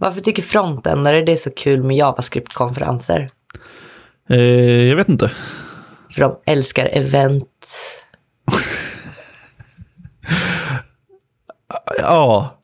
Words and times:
Varför 0.00 0.20
tycker 0.20 0.42
frontändare 0.42 1.22
det 1.22 1.32
är 1.32 1.36
så 1.36 1.50
kul 1.50 1.82
med 1.82 1.96
JavaScript-konferenser? 1.96 3.26
Eh, 4.30 4.40
jag 4.88 4.96
vet 4.96 5.08
inte. 5.08 5.30
För 6.14 6.20
de 6.20 6.36
älskar 6.46 6.88
event. 6.92 7.66
Ja. 11.98 12.58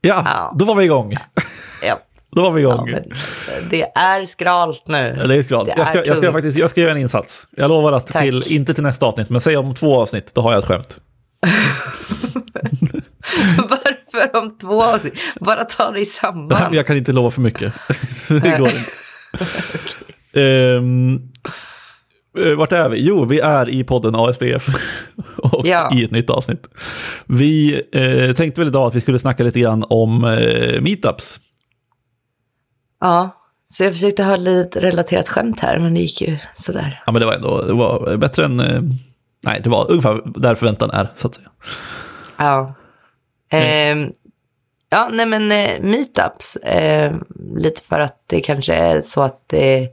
ja, 0.00 0.22
Ja. 0.26 0.54
då 0.58 0.64
var 0.64 0.74
vi 0.74 0.84
igång. 0.84 1.16
Ja, 1.86 1.98
Då 2.36 2.42
var 2.42 2.50
vi 2.50 2.62
ja 2.62 2.74
igång. 2.74 2.90
men 2.90 3.68
det 3.70 3.82
är 3.82 4.26
skralt 4.26 4.82
nu. 4.86 5.16
Ja, 5.20 5.26
det 5.26 5.36
är 5.36 5.42
skralt. 5.42 5.66
Det 5.68 5.74
Jag 5.76 5.88
ska, 5.88 6.04
jag, 6.04 6.16
ska 6.16 6.32
faktiskt, 6.32 6.58
jag 6.58 6.70
ska 6.70 6.80
göra 6.80 6.92
en 6.92 6.98
insats. 6.98 7.46
Jag 7.50 7.68
lovar 7.68 7.92
att 7.92 8.06
Tack. 8.06 8.22
till, 8.22 8.52
inte 8.52 8.74
till 8.74 8.82
nästa 8.82 9.06
avsnitt, 9.06 9.30
men 9.30 9.40
säg 9.40 9.56
om 9.56 9.74
två 9.74 10.00
avsnitt, 10.02 10.34
då 10.34 10.40
har 10.40 10.52
jag 10.52 10.58
ett 10.58 10.64
skämt. 10.64 10.98
Varför 14.32 14.38
om 14.46 14.58
två? 14.58 15.10
Bara 15.40 15.64
ta 15.64 15.90
det 15.90 16.00
i 16.00 16.06
samband. 16.06 16.74
Jag 16.74 16.86
kan 16.86 16.96
inte 16.96 17.12
lova 17.12 17.30
för 17.30 17.40
mycket. 17.40 17.74
det 18.28 18.58
går 18.58 18.68
inte. 18.68 18.90
Ehm, 20.40 21.20
eh, 22.38 22.54
vart 22.56 22.72
är 22.72 22.88
vi? 22.88 23.00
Jo, 23.06 23.24
vi 23.24 23.40
är 23.40 23.68
i 23.68 23.84
podden 23.84 24.14
ASDF 24.16 24.68
och 25.36 25.66
Ja. 25.66 25.90
i 25.94 26.04
ett 26.04 26.10
nytt 26.10 26.30
avsnitt. 26.30 26.68
Vi 27.26 27.82
eh, 27.92 28.34
tänkte 28.36 28.60
väl 28.60 28.68
idag 28.68 28.86
att 28.88 28.94
vi 28.94 29.00
skulle 29.00 29.18
snacka 29.18 29.42
lite 29.42 29.60
grann 29.60 29.84
om 29.88 30.24
eh, 30.24 30.80
meetups. 30.80 31.40
Ja, 33.00 33.36
så 33.72 33.84
jag 33.84 33.92
försökte 33.92 34.24
ha 34.24 34.36
lite 34.36 34.80
relaterat 34.80 35.28
skämt 35.28 35.60
här, 35.60 35.78
men 35.78 35.94
det 35.94 36.00
gick 36.00 36.20
ju 36.22 36.38
sådär. 36.54 37.02
Ja, 37.06 37.12
men 37.12 37.20
det 37.20 37.26
var 37.26 37.32
ändå 37.32 37.62
det 37.62 37.72
var 37.72 38.16
bättre 38.16 38.44
än... 38.44 38.60
Eh, 38.60 38.82
nej, 39.42 39.60
det 39.64 39.70
var 39.70 39.90
ungefär 39.90 40.22
där 40.40 40.54
förväntan 40.54 40.90
är, 40.90 41.08
så 41.16 41.26
att 41.26 41.34
säga. 41.34 41.48
Ja. 42.38 42.74
Mm. 43.52 44.02
Ehm, 44.02 44.12
ja, 44.90 45.08
nej 45.12 45.26
men 45.26 45.52
eh, 45.52 45.80
meetups. 45.80 46.56
Eh, 46.56 47.12
lite 47.54 47.82
för 47.82 48.00
att 48.00 48.24
det 48.26 48.40
kanske 48.40 48.74
är 48.74 49.02
så 49.02 49.22
att 49.22 49.44
det 49.46 49.88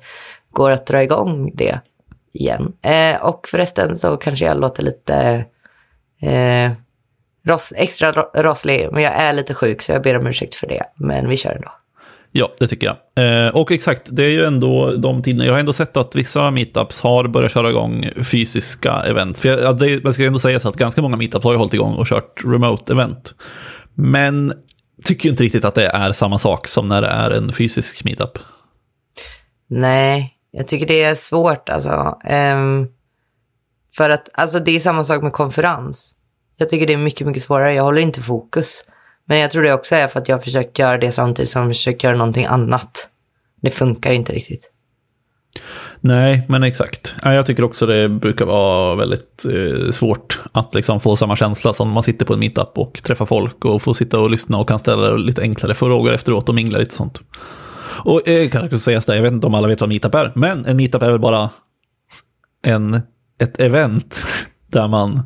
går 0.52 0.72
att 0.72 0.88
dra 0.88 1.04
igång 1.04 1.52
det 1.56 1.80
igen. 2.34 2.74
Eh, 2.82 3.26
och 3.26 3.48
förresten 3.48 3.98
så 3.98 4.18
kanske 4.18 4.46
jag 4.46 4.60
låter 4.60 4.84
lite 4.84 5.46
eh, 6.22 6.72
extra 7.76 8.12
rosslig, 8.36 8.90
men 8.92 9.04
jag 9.04 9.14
är 9.14 9.34
lite 9.34 9.54
sjuk 9.54 9.82
så 9.82 9.92
jag 9.92 10.02
ber 10.02 10.18
om 10.18 10.28
ursäkt 10.28 10.56
för 10.56 10.68
det. 10.68 10.84
Men 10.96 11.30
vi 11.30 11.38
kör 11.38 11.52
ändå. 11.52 11.72
Ja, 12.40 12.52
det 12.60 12.68
tycker 12.68 12.88
jag. 12.88 13.46
Eh, 13.46 13.56
och 13.56 13.72
exakt, 13.72 14.02
det 14.06 14.26
är 14.26 14.30
ju 14.30 14.46
ändå 14.46 14.92
de 14.92 15.24
tiderna. 15.24 15.46
Jag 15.46 15.54
har 15.54 15.60
ändå 15.60 15.74
sett 15.74 15.98
att 15.98 16.16
vissa 16.16 16.52
meetups 16.52 17.02
har 17.02 17.28
börjat 17.28 17.52
köra 17.52 17.70
igång 17.70 18.10
fysiska 18.24 18.94
event. 18.94 19.40
För 19.40 19.50
jag, 19.50 19.64
alltså, 19.64 19.86
det, 19.86 20.04
man 20.04 20.14
ska 20.14 20.26
ändå 20.26 20.40
säga 20.40 20.60
så 20.60 20.70
att 20.70 20.76
ganska 20.76 21.02
många 21.02 21.18
meetups 21.18 21.44
har 21.44 21.52
ju 21.52 21.58
hållit 21.58 21.74
igång 21.74 21.96
och 21.96 22.08
kört 22.08 22.42
remote 22.46 22.94
event. 22.94 23.36
Men 23.94 24.54
tycker 25.04 25.30
inte 25.30 25.44
riktigt 25.44 25.66
att 25.66 25.76
det 25.76 25.88
är 25.88 26.12
samma 26.12 26.38
sak 26.38 26.68
som 26.68 26.86
när 26.86 27.02
det 27.02 27.08
är 27.08 27.32
en 27.32 27.54
fysisk 27.54 28.04
meetup. 28.04 28.40
Nej, 29.70 30.34
jag 30.52 30.68
tycker 30.68 30.88
det 30.88 31.04
är 31.04 31.16
svårt 31.16 31.70
alltså. 31.70 32.18
Um, 32.54 32.88
för 33.96 34.10
att 34.10 34.30
alltså, 34.34 34.60
det 34.60 34.72
är 34.72 34.80
samma 34.80 35.04
sak 35.04 35.24
med 35.24 35.34
konferens. 35.34 36.16
Jag 36.58 36.70
tycker 36.70 36.88
det 36.88 36.94
är 36.94 36.98
mycket, 36.98 37.28
mycket 37.28 37.44
svårare. 37.44 37.74
Jag 37.74 37.84
håller 37.84 38.02
inte 38.02 38.22
fokus. 38.22 38.84
Men 39.28 39.40
jag 39.40 39.52
tror 39.52 39.64
det 39.64 39.74
också 39.74 39.96
är 39.96 40.08
för 40.08 40.20
att 40.20 40.30
jag 40.30 40.44
försöker 40.44 40.84
göra 40.84 40.98
det 40.98 41.12
samtidigt 41.12 41.50
som 41.50 41.62
jag 41.62 41.70
försöker 41.72 42.08
göra 42.08 42.18
någonting 42.18 42.46
annat. 42.46 43.10
Det 43.62 43.70
funkar 43.70 44.12
inte 44.12 44.34
riktigt. 44.34 44.72
Nej, 46.00 46.46
men 46.48 46.64
exakt. 46.64 47.16
Jag 47.24 47.46
tycker 47.46 47.64
också 47.64 47.86
det 47.86 48.10
brukar 48.10 48.46
vara 48.46 48.96
väldigt 48.96 49.46
eh, 49.46 49.92
svårt 49.92 50.40
att 50.52 50.76
liksom 50.76 51.00
få 51.00 51.16
samma 51.16 51.36
känsla 51.36 51.74
som 51.74 51.90
man 51.90 52.04
sitter 52.04 52.26
på 52.26 52.34
en 52.34 52.40
meetup 52.40 52.78
och 52.78 53.04
träffar 53.04 53.26
folk 53.26 53.66
och 53.66 53.82
får 53.82 53.94
sitta 53.94 54.20
och 54.20 54.30
lyssna 54.30 54.58
och 54.58 54.68
kan 54.68 54.80
ställa 54.80 55.16
lite 55.16 55.42
enklare 55.42 55.74
frågor 55.74 56.14
efteråt 56.14 56.50
och 56.50 56.56
mingla 56.56 56.78
lite 56.78 56.96
sånt. 56.96 57.22
Och 58.06 58.28
eh, 58.28 58.40
jag 58.40 58.52
kan 58.52 58.66
också 58.66 58.80
sägas 58.80 59.06
där, 59.06 59.16
jag 59.16 59.24
vet 59.24 59.34
inte 59.34 59.48
om 59.48 59.54
alla 59.54 59.68
vet 59.68 59.82
vad 59.82 59.90
meetup 59.90 60.16
är, 60.16 60.32
men 60.36 60.66
en 60.66 60.78
meetup 60.78 61.02
är 61.02 61.12
väl 61.12 61.20
bara 61.20 61.50
en, 62.64 63.02
ett 63.40 63.60
event 63.60 64.22
där 64.68 64.88
man 64.88 65.24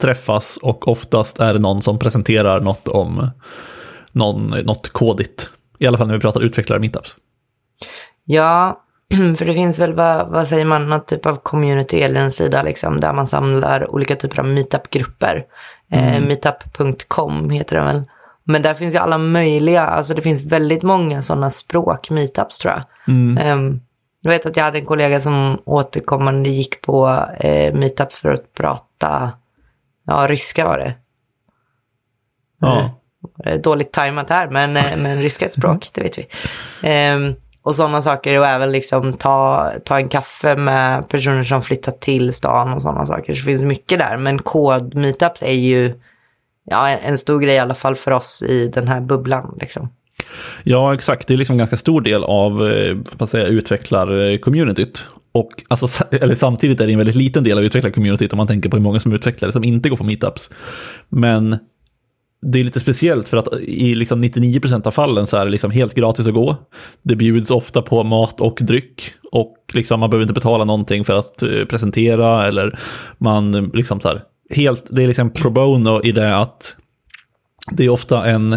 träffas 0.00 0.58
och 0.62 0.88
oftast 0.88 1.40
är 1.40 1.52
det 1.52 1.58
någon 1.58 1.82
som 1.82 1.98
presenterar 1.98 2.60
något 2.60 2.88
om 2.88 3.30
någon, 4.12 4.50
något 4.50 4.88
kodigt. 4.88 5.50
I 5.78 5.86
alla 5.86 5.98
fall 5.98 6.06
när 6.06 6.14
vi 6.14 6.20
pratar 6.20 6.40
utvecklare 6.40 6.80
meetups. 6.80 7.16
Ja, 8.24 8.80
för 9.36 9.44
det 9.44 9.54
finns 9.54 9.78
väl, 9.78 9.94
vad, 9.94 10.32
vad 10.32 10.48
säger 10.48 10.64
man, 10.64 10.88
någon 10.88 11.04
typ 11.04 11.26
av 11.26 11.36
community 11.36 12.00
eller 12.00 12.20
en 12.20 12.32
sida 12.32 12.62
liksom, 12.62 13.00
där 13.00 13.12
man 13.12 13.26
samlar 13.26 13.90
olika 13.90 14.16
typer 14.16 14.38
av 14.40 14.46
meetup-grupper. 14.46 15.44
Eh, 15.92 16.20
meetup.com 16.20 17.50
heter 17.50 17.76
den 17.76 17.86
väl. 17.86 18.02
Men 18.44 18.62
där 18.62 18.74
finns 18.74 18.94
ju 18.94 18.98
alla 18.98 19.18
möjliga, 19.18 19.82
alltså 19.82 20.14
det 20.14 20.22
finns 20.22 20.44
väldigt 20.44 20.82
många 20.82 21.22
sådana 21.22 21.50
språk, 21.50 22.10
meetups 22.10 22.58
tror 22.58 22.74
jag. 22.74 22.84
Ehm, 23.40 23.80
jag 24.22 24.30
vet 24.30 24.46
att 24.46 24.56
jag 24.56 24.64
hade 24.64 24.78
en 24.78 24.86
kollega 24.86 25.20
som 25.20 25.58
återkommande 25.64 26.48
gick 26.48 26.82
på 26.82 27.26
eh, 27.40 27.74
meetups 27.74 28.20
för 28.20 28.32
att 28.32 28.54
prata, 28.54 29.32
ja 30.06 30.26
ryska 30.28 30.64
var 30.64 30.78
det. 30.78 30.94
Ja. 32.60 33.00
Eh, 33.44 33.60
Dåligt 33.60 33.92
tajmat 33.92 34.30
här, 34.30 34.48
men, 34.50 34.76
eh, 34.76 34.96
men 34.98 35.22
ryska 35.22 35.44
är 35.44 35.48
ett 35.48 35.54
språk, 35.54 35.88
det 35.94 36.00
vet 36.02 36.18
vi. 36.18 36.26
Ehm, 36.82 37.34
och 37.62 37.74
sådana 37.74 38.02
saker 38.02 38.38
och 38.38 38.46
även 38.46 38.72
liksom 38.72 39.12
ta, 39.12 39.70
ta 39.84 39.96
en 39.98 40.08
kaffe 40.08 40.56
med 40.56 41.08
personer 41.08 41.44
som 41.44 41.62
flyttat 41.62 42.00
till 42.00 42.32
stan 42.34 42.72
och 42.72 42.82
sådana 42.82 43.06
saker. 43.06 43.34
Så 43.34 43.38
det 43.40 43.46
finns 43.52 43.62
mycket 43.62 43.98
där, 43.98 44.16
men 44.16 44.38
kod-meetups 44.38 45.42
är 45.42 45.52
ju 45.52 45.94
ja, 46.64 46.88
en- 46.88 47.18
stor 47.18 47.40
grej 47.40 47.54
i 47.54 47.58
alla 47.58 47.74
fall 47.74 47.96
för 47.96 48.10
oss 48.10 48.42
i 48.42 48.68
den 48.68 48.88
här 48.88 49.00
bubblan. 49.00 49.58
Liksom. 49.60 49.88
Ja, 50.64 50.94
exakt. 50.94 51.26
Det 51.28 51.34
är 51.34 51.38
liksom 51.38 51.54
en 51.54 51.58
ganska 51.58 51.76
stor 51.76 52.00
del 52.00 52.24
av 52.24 52.66
eh, 52.66 52.96
utvecklar-communityt. 53.34 55.02
Och 55.32 55.64
alltså, 55.68 56.04
eller 56.10 56.34
samtidigt 56.34 56.80
är 56.80 56.86
det 56.86 56.92
en 56.92 56.98
väldigt 56.98 57.16
liten 57.16 57.44
del 57.44 57.58
av 57.58 57.64
utvecklarcommunityt 57.64 58.32
om 58.32 58.36
man 58.36 58.46
tänker 58.46 58.68
på 58.68 58.76
hur 58.76 58.82
många 58.82 58.98
som 58.98 59.12
är 59.12 59.16
utvecklare 59.16 59.52
som 59.52 59.64
inte 59.64 59.88
går 59.88 59.96
på 59.96 60.04
meetups. 60.04 60.50
Men 61.08 61.58
det 62.42 62.60
är 62.60 62.64
lite 62.64 62.80
speciellt 62.80 63.28
för 63.28 63.36
att 63.36 63.48
i 63.60 63.94
liksom 63.94 64.24
99% 64.24 64.86
av 64.86 64.90
fallen 64.90 65.26
så 65.26 65.36
är 65.36 65.44
det 65.44 65.50
liksom 65.50 65.70
helt 65.70 65.94
gratis 65.94 66.26
att 66.26 66.34
gå. 66.34 66.56
Det 67.02 67.16
bjuds 67.16 67.50
ofta 67.50 67.82
på 67.82 68.04
mat 68.04 68.40
och 68.40 68.58
dryck 68.60 69.12
och 69.32 69.56
liksom 69.72 70.00
man 70.00 70.10
behöver 70.10 70.22
inte 70.22 70.34
betala 70.34 70.64
någonting 70.64 71.04
för 71.04 71.18
att 71.18 71.42
eh, 71.42 71.64
presentera 71.64 72.46
eller 72.46 72.78
man 73.18 73.70
liksom 73.74 74.00
så 74.00 74.08
här 74.08 74.22
helt, 74.50 74.86
det 74.90 75.02
är 75.02 75.06
liksom 75.06 75.30
pro 75.30 75.50
bono 75.50 76.02
i 76.02 76.12
det 76.12 76.36
att 76.36 76.76
det 77.70 77.84
är 77.84 77.88
ofta 77.88 78.26
en, 78.26 78.52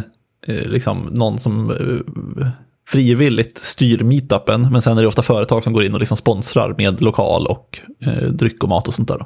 eh, 0.48 0.66
liksom 0.66 1.10
någon 1.12 1.40
som 1.40 1.72
eh, 1.72 2.48
frivilligt 2.88 3.58
styr 3.58 4.04
meetupen, 4.04 4.72
men 4.72 4.82
sen 4.82 4.98
är 4.98 5.02
det 5.02 5.08
ofta 5.08 5.22
företag 5.22 5.64
som 5.64 5.74
går 5.74 5.84
in 5.84 5.94
och 5.94 6.00
liksom 6.00 6.18
sponsrar 6.18 6.76
med 6.78 7.02
lokal 7.02 7.48
och 7.48 7.80
eh, 8.06 8.24
dryck 8.24 8.64
och 8.64 8.70
mat 8.70 8.88
och 8.88 8.94
sånt 8.94 9.08
där. 9.08 9.26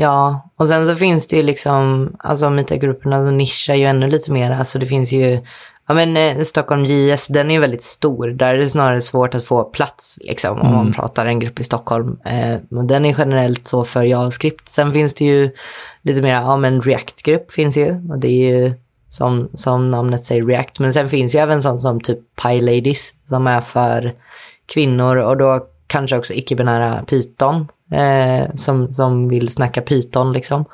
Ja, 0.00 0.50
och 0.56 0.68
sen 0.68 0.86
så 0.86 0.94
finns 0.94 1.26
det 1.26 1.36
ju 1.36 1.42
liksom, 1.42 2.12
alltså 2.18 2.50
meetup-grupperna 2.50 3.24
så 3.24 3.30
nischar 3.30 3.74
ju 3.74 3.84
ännu 3.84 4.10
lite 4.10 4.32
mer. 4.32 4.50
Alltså 4.50 4.78
det 4.78 4.86
finns 4.86 5.12
ju, 5.12 5.40
ja 5.88 5.94
men 5.94 6.16
eh, 6.16 6.42
Stockholm 6.42 6.84
JS, 6.84 7.26
den 7.26 7.50
är 7.50 7.54
ju 7.54 7.60
väldigt 7.60 7.82
stor. 7.82 8.28
Där 8.28 8.54
är 8.54 8.58
det 8.58 8.68
snarare 8.68 9.02
svårt 9.02 9.34
att 9.34 9.44
få 9.44 9.64
plats 9.64 10.18
liksom 10.22 10.60
om 10.60 10.72
man 10.72 10.92
pratar 10.92 11.26
en 11.26 11.38
grupp 11.38 11.60
i 11.60 11.64
Stockholm. 11.64 12.18
Eh, 12.24 12.84
den 12.84 13.04
är 13.04 13.14
generellt 13.18 13.66
så 13.66 13.84
för 13.84 14.02
JavaScript. 14.02 14.68
Sen 14.68 14.92
finns 14.92 15.14
det 15.14 15.24
ju 15.24 15.50
lite 16.02 16.22
mer, 16.22 16.34
ja 16.34 16.56
men 16.56 16.82
React-grupp 16.82 17.52
finns 17.52 17.76
ju. 17.76 18.10
Och 18.10 18.18
det 18.18 18.28
är 18.28 18.58
ju 18.58 18.72
som, 19.08 19.48
som 19.54 19.90
namnet 19.90 20.24
säger 20.24 20.46
React. 20.46 20.78
Men 20.78 20.92
sen 20.92 21.08
finns 21.08 21.34
ju 21.34 21.38
även 21.38 21.62
sånt 21.62 21.82
som 21.82 22.00
typ 22.00 22.18
PyLadies 22.42 23.14
som 23.28 23.46
är 23.46 23.60
för 23.60 24.14
kvinnor 24.66 25.16
och 25.16 25.36
då 25.36 25.66
kanske 25.86 26.16
också 26.16 26.32
icke-binära 26.32 27.04
Python 27.04 27.68
eh, 27.92 28.54
som, 28.54 28.92
som 28.92 29.28
vill 29.28 29.48
snacka 29.48 29.80
Python 29.82 30.32
liksom. 30.32 30.64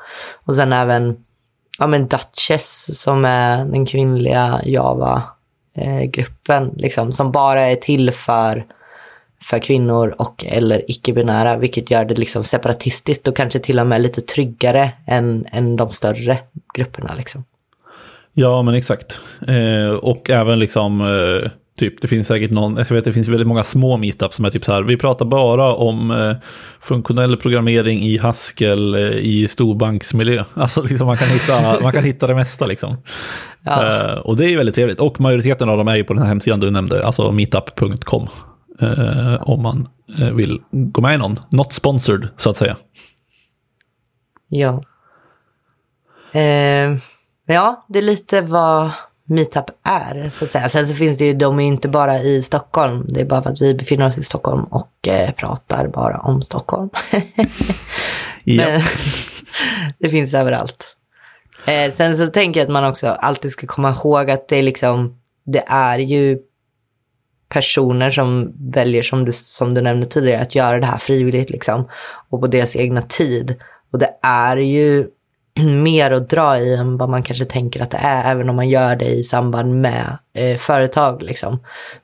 Och 0.44 0.54
sen 0.54 0.72
även 0.72 1.16
ja, 1.78 1.86
men 1.86 2.08
Duchess 2.08 3.00
som 3.02 3.24
är 3.24 3.64
den 3.64 3.86
kvinnliga 3.86 4.60
Java-gruppen 4.64 6.62
eh, 6.64 6.76
liksom, 6.76 7.12
som 7.12 7.32
bara 7.32 7.62
är 7.62 7.76
till 7.76 8.10
för, 8.10 8.66
för 9.42 9.58
kvinnor 9.58 10.14
och 10.18 10.44
eller 10.48 10.90
icke-binära, 10.90 11.56
vilket 11.56 11.90
gör 11.90 12.04
det 12.04 12.14
liksom 12.14 12.44
separatistiskt 12.44 13.28
och 13.28 13.36
kanske 13.36 13.58
till 13.58 13.80
och 13.80 13.86
med 13.86 14.00
lite 14.00 14.20
tryggare 14.20 14.92
än, 15.06 15.46
än 15.52 15.76
de 15.76 15.90
större 15.90 16.38
grupperna. 16.74 17.14
Liksom. 17.14 17.44
Ja, 18.34 18.62
men 18.62 18.74
exakt. 18.74 19.18
Eh, 19.48 19.90
och 19.90 20.30
även 20.30 20.58
liksom, 20.58 21.00
eh, 21.00 21.50
typ, 21.78 22.02
det 22.02 22.08
finns 22.08 22.26
säkert 22.26 22.50
någon, 22.50 22.76
jag 22.76 22.90
vet 22.90 23.04
det 23.04 23.12
finns 23.12 23.28
väldigt 23.28 23.46
många 23.46 23.64
små 23.64 23.96
meetups 23.96 24.36
som 24.36 24.44
är 24.44 24.50
typ 24.50 24.64
så 24.64 24.72
här, 24.72 24.82
vi 24.82 24.96
pratar 24.96 25.24
bara 25.24 25.74
om 25.74 26.10
eh, 26.10 26.36
funktionell 26.80 27.36
programmering 27.36 28.02
i 28.02 28.18
Haskell 28.18 28.94
eh, 28.94 29.00
i 29.10 29.48
storbanksmiljö. 29.48 30.44
Alltså 30.54 30.82
liksom 30.82 31.06
man 31.06 31.16
kan 31.16 31.28
hitta, 31.28 31.80
man 31.80 31.92
kan 31.92 32.04
hitta 32.04 32.26
det 32.26 32.34
mesta 32.34 32.66
liksom. 32.66 32.96
Ja. 33.64 34.04
Eh, 34.04 34.18
och 34.18 34.36
det 34.36 34.52
är 34.52 34.56
väldigt 34.56 34.74
trevligt. 34.74 35.00
Och 35.00 35.20
majoriteten 35.20 35.68
av 35.68 35.76
dem 35.76 35.88
är 35.88 35.96
ju 35.96 36.04
på 36.04 36.12
den 36.12 36.22
här 36.22 36.28
hemsidan 36.28 36.60
du 36.60 36.70
nämnde, 36.70 37.06
alltså 37.06 37.32
meetup.com. 37.32 38.28
Eh, 38.80 39.42
om 39.42 39.62
man 39.62 39.86
vill 40.32 40.60
gå 40.70 41.00
med 41.00 41.14
i 41.14 41.18
någon. 41.18 41.36
Not 41.50 41.72
sponsored, 41.72 42.28
så 42.36 42.50
att 42.50 42.56
säga. 42.56 42.76
Ja. 44.48 44.82
Men 47.46 47.56
ja, 47.56 47.86
det 47.88 47.98
är 47.98 48.02
lite 48.02 48.40
vad, 48.40 48.90
meetup 49.24 49.64
är, 49.82 50.30
så 50.30 50.44
att 50.44 50.50
säga. 50.50 50.68
Sen 50.68 50.88
så 50.88 50.94
finns 50.94 51.18
det 51.18 51.24
ju, 51.24 51.34
de 51.34 51.60
är 51.60 51.64
inte 51.64 51.88
bara 51.88 52.18
i 52.20 52.42
Stockholm, 52.42 53.06
det 53.08 53.20
är 53.20 53.24
bara 53.24 53.42
för 53.42 53.50
att 53.50 53.62
vi 53.62 53.74
befinner 53.74 54.06
oss 54.06 54.18
i 54.18 54.22
Stockholm 54.22 54.64
och 54.64 55.08
eh, 55.08 55.30
pratar 55.30 55.88
bara 55.88 56.18
om 56.18 56.42
Stockholm. 56.42 56.90
Men, 58.44 58.82
det 59.98 60.08
finns 60.08 60.34
överallt. 60.34 60.96
Eh, 61.66 61.92
sen 61.92 62.16
så 62.16 62.26
tänker 62.26 62.60
jag 62.60 62.64
att 62.64 62.72
man 62.72 62.90
också 62.90 63.08
alltid 63.08 63.50
ska 63.50 63.66
komma 63.66 63.90
ihåg 63.90 64.30
att 64.30 64.48
det 64.48 64.56
är 64.56 64.62
liksom, 64.62 65.18
det 65.44 65.64
är 65.66 65.98
ju 65.98 66.38
personer 67.48 68.10
som 68.10 68.52
väljer, 68.72 69.02
som 69.02 69.24
du, 69.24 69.32
som 69.32 69.74
du 69.74 69.80
nämnde 69.80 70.06
tidigare, 70.06 70.42
att 70.42 70.54
göra 70.54 70.78
det 70.78 70.86
här 70.86 70.98
frivilligt 70.98 71.50
liksom. 71.50 71.88
Och 72.28 72.40
på 72.40 72.46
deras 72.46 72.76
egna 72.76 73.02
tid. 73.02 73.54
Och 73.92 73.98
det 73.98 74.10
är 74.22 74.56
ju 74.56 75.06
mer 75.82 76.10
att 76.10 76.30
dra 76.30 76.58
i 76.58 76.74
än 76.74 76.96
vad 76.96 77.08
man 77.08 77.22
kanske 77.22 77.44
tänker 77.44 77.82
att 77.82 77.90
det 77.90 77.98
är, 78.00 78.32
även 78.32 78.48
om 78.48 78.56
man 78.56 78.68
gör 78.68 78.96
det 78.96 79.08
i 79.08 79.24
samband 79.24 79.80
med 79.80 80.18
eh, 80.38 80.56
företag. 80.56 81.22
Liksom. 81.22 81.58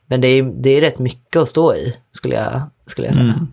Men 0.07 0.21
det 0.21 0.27
är, 0.27 0.43
det 0.43 0.69
är 0.69 0.81
rätt 0.81 0.99
mycket 0.99 1.41
att 1.41 1.49
stå 1.49 1.75
i, 1.75 1.95
skulle 2.11 2.35
jag, 2.35 2.61
skulle 2.87 3.07
jag 3.07 3.15
säga. 3.15 3.33
Mm. 3.33 3.47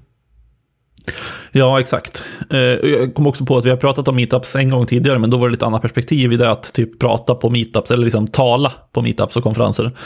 Ja, 1.52 1.80
exakt. 1.80 2.24
Eh, 2.50 2.58
Jag 2.58 3.14
kom 3.14 3.26
också 3.26 3.44
på 3.44 3.56
att 3.56 3.64
vi 3.64 3.70
har 3.70 3.76
pratat 3.76 4.08
om 4.08 4.16
meetups 4.16 4.56
en 4.56 4.70
gång 4.70 4.86
tidigare, 4.86 5.18
men 5.18 5.30
då 5.30 5.36
var 5.36 5.48
det 5.48 5.52
lite 5.52 5.66
annat 5.66 5.82
perspektiv 5.82 6.32
i 6.32 6.36
det 6.36 6.50
att 6.50 6.72
typ 6.72 6.98
prata 6.98 7.34
på 7.34 7.50
meetups, 7.50 7.90
eller 7.90 8.04
liksom 8.04 8.26
tala 8.26 8.72
på 8.92 9.02
meetups 9.02 9.36
och 9.36 9.42
konferenser. 9.42 9.96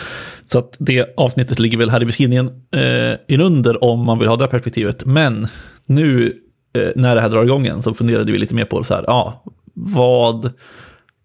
Så 0.47 0.59
att 0.59 0.77
det 0.79 1.15
avsnittet 1.17 1.59
ligger 1.59 1.79
väl 1.79 1.91
här 1.91 2.03
i 2.03 2.07
beskrivningen 2.07 2.47
eh, 2.77 3.35
inunder 3.35 3.85
om 3.85 4.05
man 4.07 4.19
vill 4.19 4.29
ha 4.29 4.37
det 4.37 4.47
perspektivet. 4.47 5.05
Men 5.05 5.49
nu 5.87 6.37
eh, 6.79 6.89
när 6.97 7.15
det 7.15 7.21
här 7.21 7.29
drar 7.29 7.45
igång 7.45 7.83
så 7.83 7.95
funderade 7.95 8.33
vi 8.33 8.39
lite 8.39 8.55
mer 8.55 8.65
på 8.65 8.85
så 8.85 8.95
här, 8.95 9.05
ja, 9.07 9.45
vad 9.75 10.53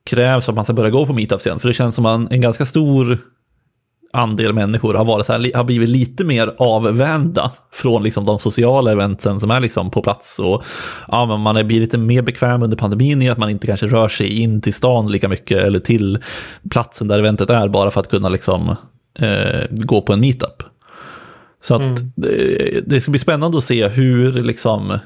krävs 0.03 0.45
för 0.45 0.51
att 0.51 0.55
man 0.55 0.65
ska 0.65 0.73
börja 0.73 0.89
gå 0.89 1.05
på 1.05 1.13
meetups 1.13 1.45
igen? 1.45 1.59
För 1.59 1.67
det 1.67 1.73
känns 1.73 1.95
som 1.95 2.05
en, 2.05 2.27
en 2.31 2.41
ganska 2.41 2.65
stor 2.65 3.19
andel 4.13 4.53
människor 4.53 4.93
har, 4.93 5.05
varit 5.05 5.25
så 5.25 5.33
här, 5.33 5.51
har 5.55 5.63
blivit 5.63 5.89
lite 5.89 6.23
mer 6.23 6.55
avvända 6.57 7.51
från 7.71 8.03
liksom 8.03 8.25
de 8.25 8.39
sociala 8.39 8.91
eventen 8.91 9.39
som 9.39 9.51
är 9.51 9.59
liksom 9.59 9.91
på 9.91 10.01
plats. 10.01 10.39
Och, 10.39 10.63
ja, 11.07 11.25
men 11.25 11.39
man 11.39 11.57
är 11.57 11.63
blir 11.63 11.79
lite 11.79 11.97
mer 11.97 12.21
bekväm 12.21 12.63
under 12.63 12.77
pandemin 12.77 13.21
i 13.21 13.29
att 13.29 13.37
man 13.37 13.49
inte 13.49 13.67
kanske 13.67 13.87
rör 13.87 14.09
sig 14.09 14.41
in 14.41 14.61
till 14.61 14.73
stan 14.73 15.11
lika 15.11 15.29
mycket 15.29 15.63
eller 15.63 15.79
till 15.79 16.19
platsen 16.69 17.07
där 17.07 17.19
eventet 17.19 17.49
är 17.49 17.67
bara 17.67 17.91
för 17.91 17.99
att 17.99 18.09
kunna 18.09 18.29
liksom, 18.29 18.75
eh, 19.19 19.65
gå 19.69 20.01
på 20.01 20.13
en 20.13 20.19
meetup. 20.19 20.63
Så 21.61 21.75
att 21.75 21.81
Mm. 21.81 22.11
det, 22.15 22.81
det 22.85 23.01
ska 23.01 23.11
bli 23.11 23.19
spännande 23.19 23.57
att 23.57 23.63
se 23.63 23.87
hur, 23.87 24.33
liksom, 24.33 24.99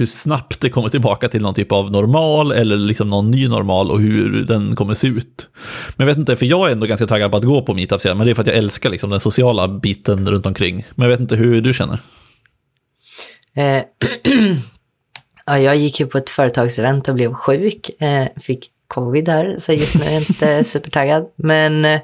hur 0.00 0.06
snabbt 0.06 0.60
det 0.60 0.70
kommer 0.70 0.88
tillbaka 0.88 1.28
till 1.28 1.42
någon 1.42 1.54
typ 1.54 1.72
av 1.72 1.90
normal 1.90 2.52
eller 2.52 2.76
liksom 2.76 3.08
någon 3.10 3.30
ny 3.30 3.48
normal 3.48 3.90
och 3.90 4.00
hur 4.00 4.44
den 4.44 4.76
kommer 4.76 4.94
se 4.94 5.08
ut. 5.08 5.48
Men 5.96 6.06
jag 6.06 6.14
vet 6.14 6.18
inte, 6.18 6.36
för 6.36 6.46
jag 6.46 6.68
är 6.68 6.72
ändå 6.72 6.86
ganska 6.86 7.06
taggad 7.06 7.30
på 7.30 7.36
att 7.36 7.44
gå 7.44 7.62
på 7.62 7.74
meetups 7.74 8.04
igen, 8.04 8.18
men 8.18 8.26
det 8.26 8.32
är 8.32 8.34
för 8.34 8.42
att 8.42 8.46
jag 8.46 8.56
älskar 8.56 8.90
liksom 8.90 9.10
den 9.10 9.20
sociala 9.20 9.68
biten 9.68 10.30
runt 10.30 10.46
omkring. 10.46 10.86
Men 10.94 11.04
jag 11.04 11.10
vet 11.10 11.20
inte 11.20 11.36
hur 11.36 11.60
du 11.60 11.74
känner. 11.74 12.00
Eh, 13.56 13.82
ja, 15.46 15.58
jag 15.58 15.76
gick 15.76 16.00
ju 16.00 16.06
på 16.06 16.18
ett 16.18 16.30
företagsevent 16.30 17.08
och 17.08 17.14
blev 17.14 17.32
sjuk. 17.32 18.02
Eh, 18.02 18.28
fick 18.40 18.70
covid 18.88 19.28
här, 19.28 19.56
så 19.58 19.72
just 19.72 19.94
nu 19.94 20.04
är 20.04 20.12
jag 20.12 20.22
inte 20.22 20.64
supertaggad. 20.64 21.26
Men 21.36 21.84
eh, 21.84 22.00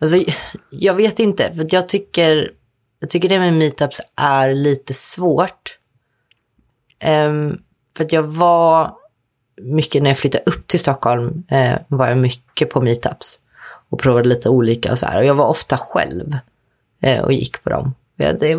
alltså, 0.00 0.24
jag 0.70 0.94
vet 0.94 1.18
inte, 1.18 1.54
för 1.54 1.66
jag 1.70 1.88
tycker, 1.88 2.50
jag 3.00 3.10
tycker 3.10 3.28
det 3.28 3.38
med 3.38 3.54
meetups 3.54 4.00
är 4.16 4.54
lite 4.54 4.94
svårt. 4.94 5.78
Ehm, 7.02 7.58
för 7.96 8.04
att 8.04 8.12
jag 8.12 8.22
var 8.22 8.94
mycket, 9.62 10.02
när 10.02 10.10
jag 10.10 10.18
flyttade 10.18 10.44
upp 10.46 10.66
till 10.66 10.80
Stockholm, 10.80 11.44
eh, 11.48 11.74
var 11.88 12.08
jag 12.08 12.18
mycket 12.18 12.70
på 12.70 12.80
meetups. 12.80 13.38
Och 13.88 14.00
provade 14.00 14.28
lite 14.28 14.48
olika 14.48 14.92
och 14.92 14.98
så 14.98 15.06
här. 15.06 15.18
Och 15.18 15.24
jag 15.24 15.34
var 15.34 15.46
ofta 15.46 15.78
själv 15.78 16.36
eh, 17.02 17.22
och 17.22 17.32
gick 17.32 17.64
på 17.64 17.70
dem. 17.70 17.94
Ja, 18.16 18.32
det, 18.32 18.58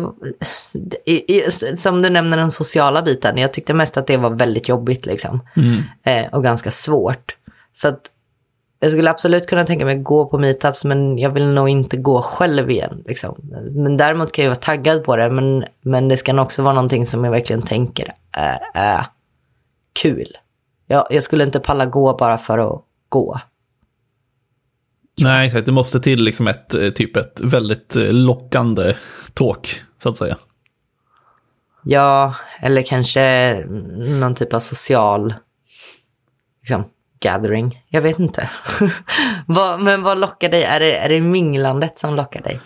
det, 1.26 1.78
som 1.78 2.02
du 2.02 2.10
nämner 2.10 2.36
den 2.36 2.50
sociala 2.50 3.02
biten, 3.02 3.38
jag 3.38 3.52
tyckte 3.52 3.74
mest 3.74 3.96
att 3.96 4.06
det 4.06 4.16
var 4.16 4.30
väldigt 4.30 4.68
jobbigt 4.68 5.06
liksom. 5.06 5.40
Eh, 6.02 6.34
och 6.34 6.42
ganska 6.42 6.70
svårt. 6.70 7.36
Så 7.72 7.88
att 7.88 8.10
jag 8.80 8.92
skulle 8.92 9.10
absolut 9.10 9.46
kunna 9.46 9.64
tänka 9.64 9.84
mig 9.84 9.96
att 9.96 10.04
gå 10.04 10.26
på 10.26 10.38
meetups, 10.38 10.84
men 10.84 11.18
jag 11.18 11.30
vill 11.30 11.46
nog 11.46 11.68
inte 11.68 11.96
gå 11.96 12.22
själv 12.22 12.70
igen. 12.70 13.02
Liksom. 13.06 13.34
Men 13.74 13.96
däremot 13.96 14.32
kan 14.32 14.44
jag 14.44 14.50
vara 14.50 14.60
taggad 14.60 15.04
på 15.04 15.16
det, 15.16 15.30
men, 15.30 15.64
men 15.82 16.08
det 16.08 16.16
ska 16.16 16.32
nog 16.32 16.44
också 16.44 16.62
vara 16.62 16.74
någonting 16.74 17.06
som 17.06 17.24
jag 17.24 17.30
verkligen 17.30 17.62
tänker 17.62 18.12
är, 18.34 18.58
är 18.74 19.06
kul. 19.92 20.36
Jag, 20.86 21.06
jag 21.10 21.22
skulle 21.22 21.44
inte 21.44 21.60
palla 21.60 21.86
gå 21.86 22.16
bara 22.16 22.38
för 22.38 22.58
att 22.58 22.82
gå. 23.08 23.40
Nej, 25.20 25.46
exakt. 25.46 25.66
Det 25.66 25.72
måste 25.72 26.00
till 26.00 26.24
liksom 26.24 26.48
ett, 26.48 26.74
eh, 26.74 26.90
typ 26.90 27.16
ett 27.16 27.40
väldigt 27.40 27.96
eh, 27.96 28.12
lockande 28.12 28.94
talk, 29.34 29.82
så 30.02 30.08
att 30.08 30.16
säga. 30.16 30.38
Ja, 31.84 32.34
eller 32.60 32.82
kanske 32.82 33.54
någon 33.96 34.34
typ 34.34 34.54
av 34.54 34.58
social 34.58 35.34
liksom, 36.60 36.84
gathering. 37.20 37.84
Jag 37.88 38.02
vet 38.02 38.18
inte. 38.18 38.50
men 39.78 40.02
vad 40.02 40.18
lockar 40.18 40.48
dig? 40.48 40.64
Är 40.64 40.80
det, 40.80 40.96
är 40.96 41.08
det 41.08 41.20
minglandet 41.20 41.98
som 41.98 42.16
lockar 42.16 42.42
dig? 42.42 42.60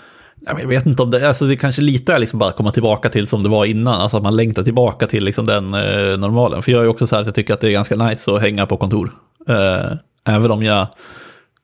Jag 0.48 0.68
vet 0.68 0.86
inte 0.86 1.02
om 1.02 1.10
det, 1.10 1.28
alltså 1.28 1.44
det 1.44 1.56
kanske 1.56 1.82
lite 1.82 2.14
är 2.14 2.18
liksom 2.18 2.38
bara 2.38 2.50
att 2.50 2.56
komma 2.56 2.70
tillbaka 2.70 3.08
till 3.08 3.26
som 3.26 3.42
det 3.42 3.48
var 3.48 3.64
innan, 3.64 4.00
alltså 4.00 4.16
att 4.16 4.22
man 4.22 4.36
längtar 4.36 4.62
tillbaka 4.62 5.06
till 5.06 5.24
liksom 5.24 5.46
den 5.46 5.74
eh, 5.74 6.18
normalen. 6.18 6.62
För 6.62 6.72
jag 6.72 6.78
är 6.78 6.84
ju 6.84 6.88
också 6.88 7.06
så 7.06 7.14
här 7.14 7.20
att 7.20 7.26
jag 7.26 7.34
tycker 7.34 7.54
att 7.54 7.60
det 7.60 7.68
är 7.68 7.72
ganska 7.72 7.96
nice 7.96 8.32
att 8.32 8.40
hänga 8.40 8.66
på 8.66 8.76
kontor. 8.76 9.12
Eh, 9.48 9.92
även 10.24 10.50
om 10.50 10.62
jag 10.62 10.86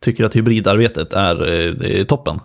tycker 0.00 0.24
att 0.24 0.36
hybridarbetet 0.36 1.12
är, 1.12 1.48
eh, 1.48 2.00
är 2.00 2.04
toppen, 2.04 2.40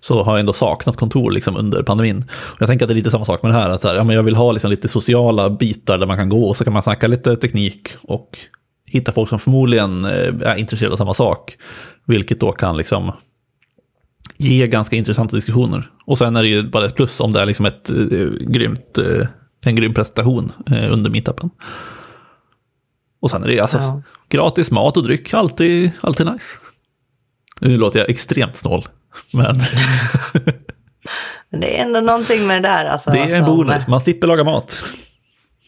så 0.00 0.22
har 0.22 0.32
jag 0.32 0.40
ändå 0.40 0.52
saknat 0.52 0.96
kontor 0.96 1.30
liksom 1.30 1.56
under 1.56 1.82
pandemin. 1.82 2.24
Och 2.30 2.60
jag 2.60 2.68
tänker 2.68 2.84
att 2.84 2.88
det 2.88 2.92
är 2.92 2.96
lite 2.96 3.10
samma 3.10 3.24
sak 3.24 3.42
med 3.42 3.52
det 3.52 3.58
här, 3.58 3.70
att 3.70 3.82
så 3.82 3.88
här, 3.88 3.96
ja, 3.96 4.04
men 4.04 4.16
jag 4.16 4.22
vill 4.22 4.34
ha 4.34 4.52
liksom 4.52 4.70
lite 4.70 4.88
sociala 4.88 5.50
bitar 5.50 5.98
där 5.98 6.06
man 6.06 6.16
kan 6.16 6.28
gå 6.28 6.48
och 6.48 6.56
så 6.56 6.64
kan 6.64 6.72
man 6.72 6.82
snacka 6.82 7.06
lite 7.06 7.36
teknik 7.36 7.88
och 8.02 8.38
hitta 8.86 9.12
folk 9.12 9.28
som 9.28 9.38
förmodligen 9.38 10.04
eh, 10.04 10.34
är 10.44 10.56
intresserade 10.56 10.92
av 10.92 10.96
samma 10.96 11.14
sak. 11.14 11.56
Vilket 12.06 12.40
då 12.40 12.52
kan 12.52 12.76
liksom 12.76 13.12
ge 14.36 14.66
ganska 14.66 14.96
intressanta 14.96 15.36
diskussioner. 15.36 15.90
Och 16.06 16.18
sen 16.18 16.36
är 16.36 16.42
det 16.42 16.48
ju 16.48 16.62
bara 16.70 16.86
ett 16.86 16.94
plus 16.96 17.20
om 17.20 17.32
det 17.32 17.40
är 17.40 17.46
liksom 17.46 17.66
ett 17.66 17.90
eh, 17.90 17.96
grymt, 18.40 18.98
eh, 18.98 19.26
en 19.64 19.76
grym 19.76 19.94
presentation 19.94 20.52
eh, 20.70 20.92
under 20.92 21.10
meetupen. 21.10 21.50
Och 23.20 23.30
sen 23.30 23.42
är 23.42 23.48
det 23.48 23.60
alltså 23.60 23.78
Ja. 23.78 24.02
gratis 24.28 24.70
mat 24.70 24.96
och 24.96 25.02
dryck, 25.02 25.34
alltid, 25.34 25.90
alltid 26.00 26.26
nice. 26.26 26.44
Nu 27.60 27.76
låter 27.76 27.98
jag 27.98 28.10
extremt 28.10 28.56
snål, 28.56 28.84
men 29.32 29.60
Men 31.50 31.60
det 31.60 31.78
är 31.78 31.84
ändå 31.84 32.00
någonting 32.00 32.46
med 32.46 32.62
det 32.62 32.68
där. 32.68 32.84
Alltså, 32.84 33.10
det 33.10 33.18
är 33.18 33.36
en 33.36 33.44
som- 33.44 33.56
bonus. 33.56 33.86
Man 33.86 34.00
slipper 34.00 34.26
laga 34.26 34.44
mat. 34.44 34.78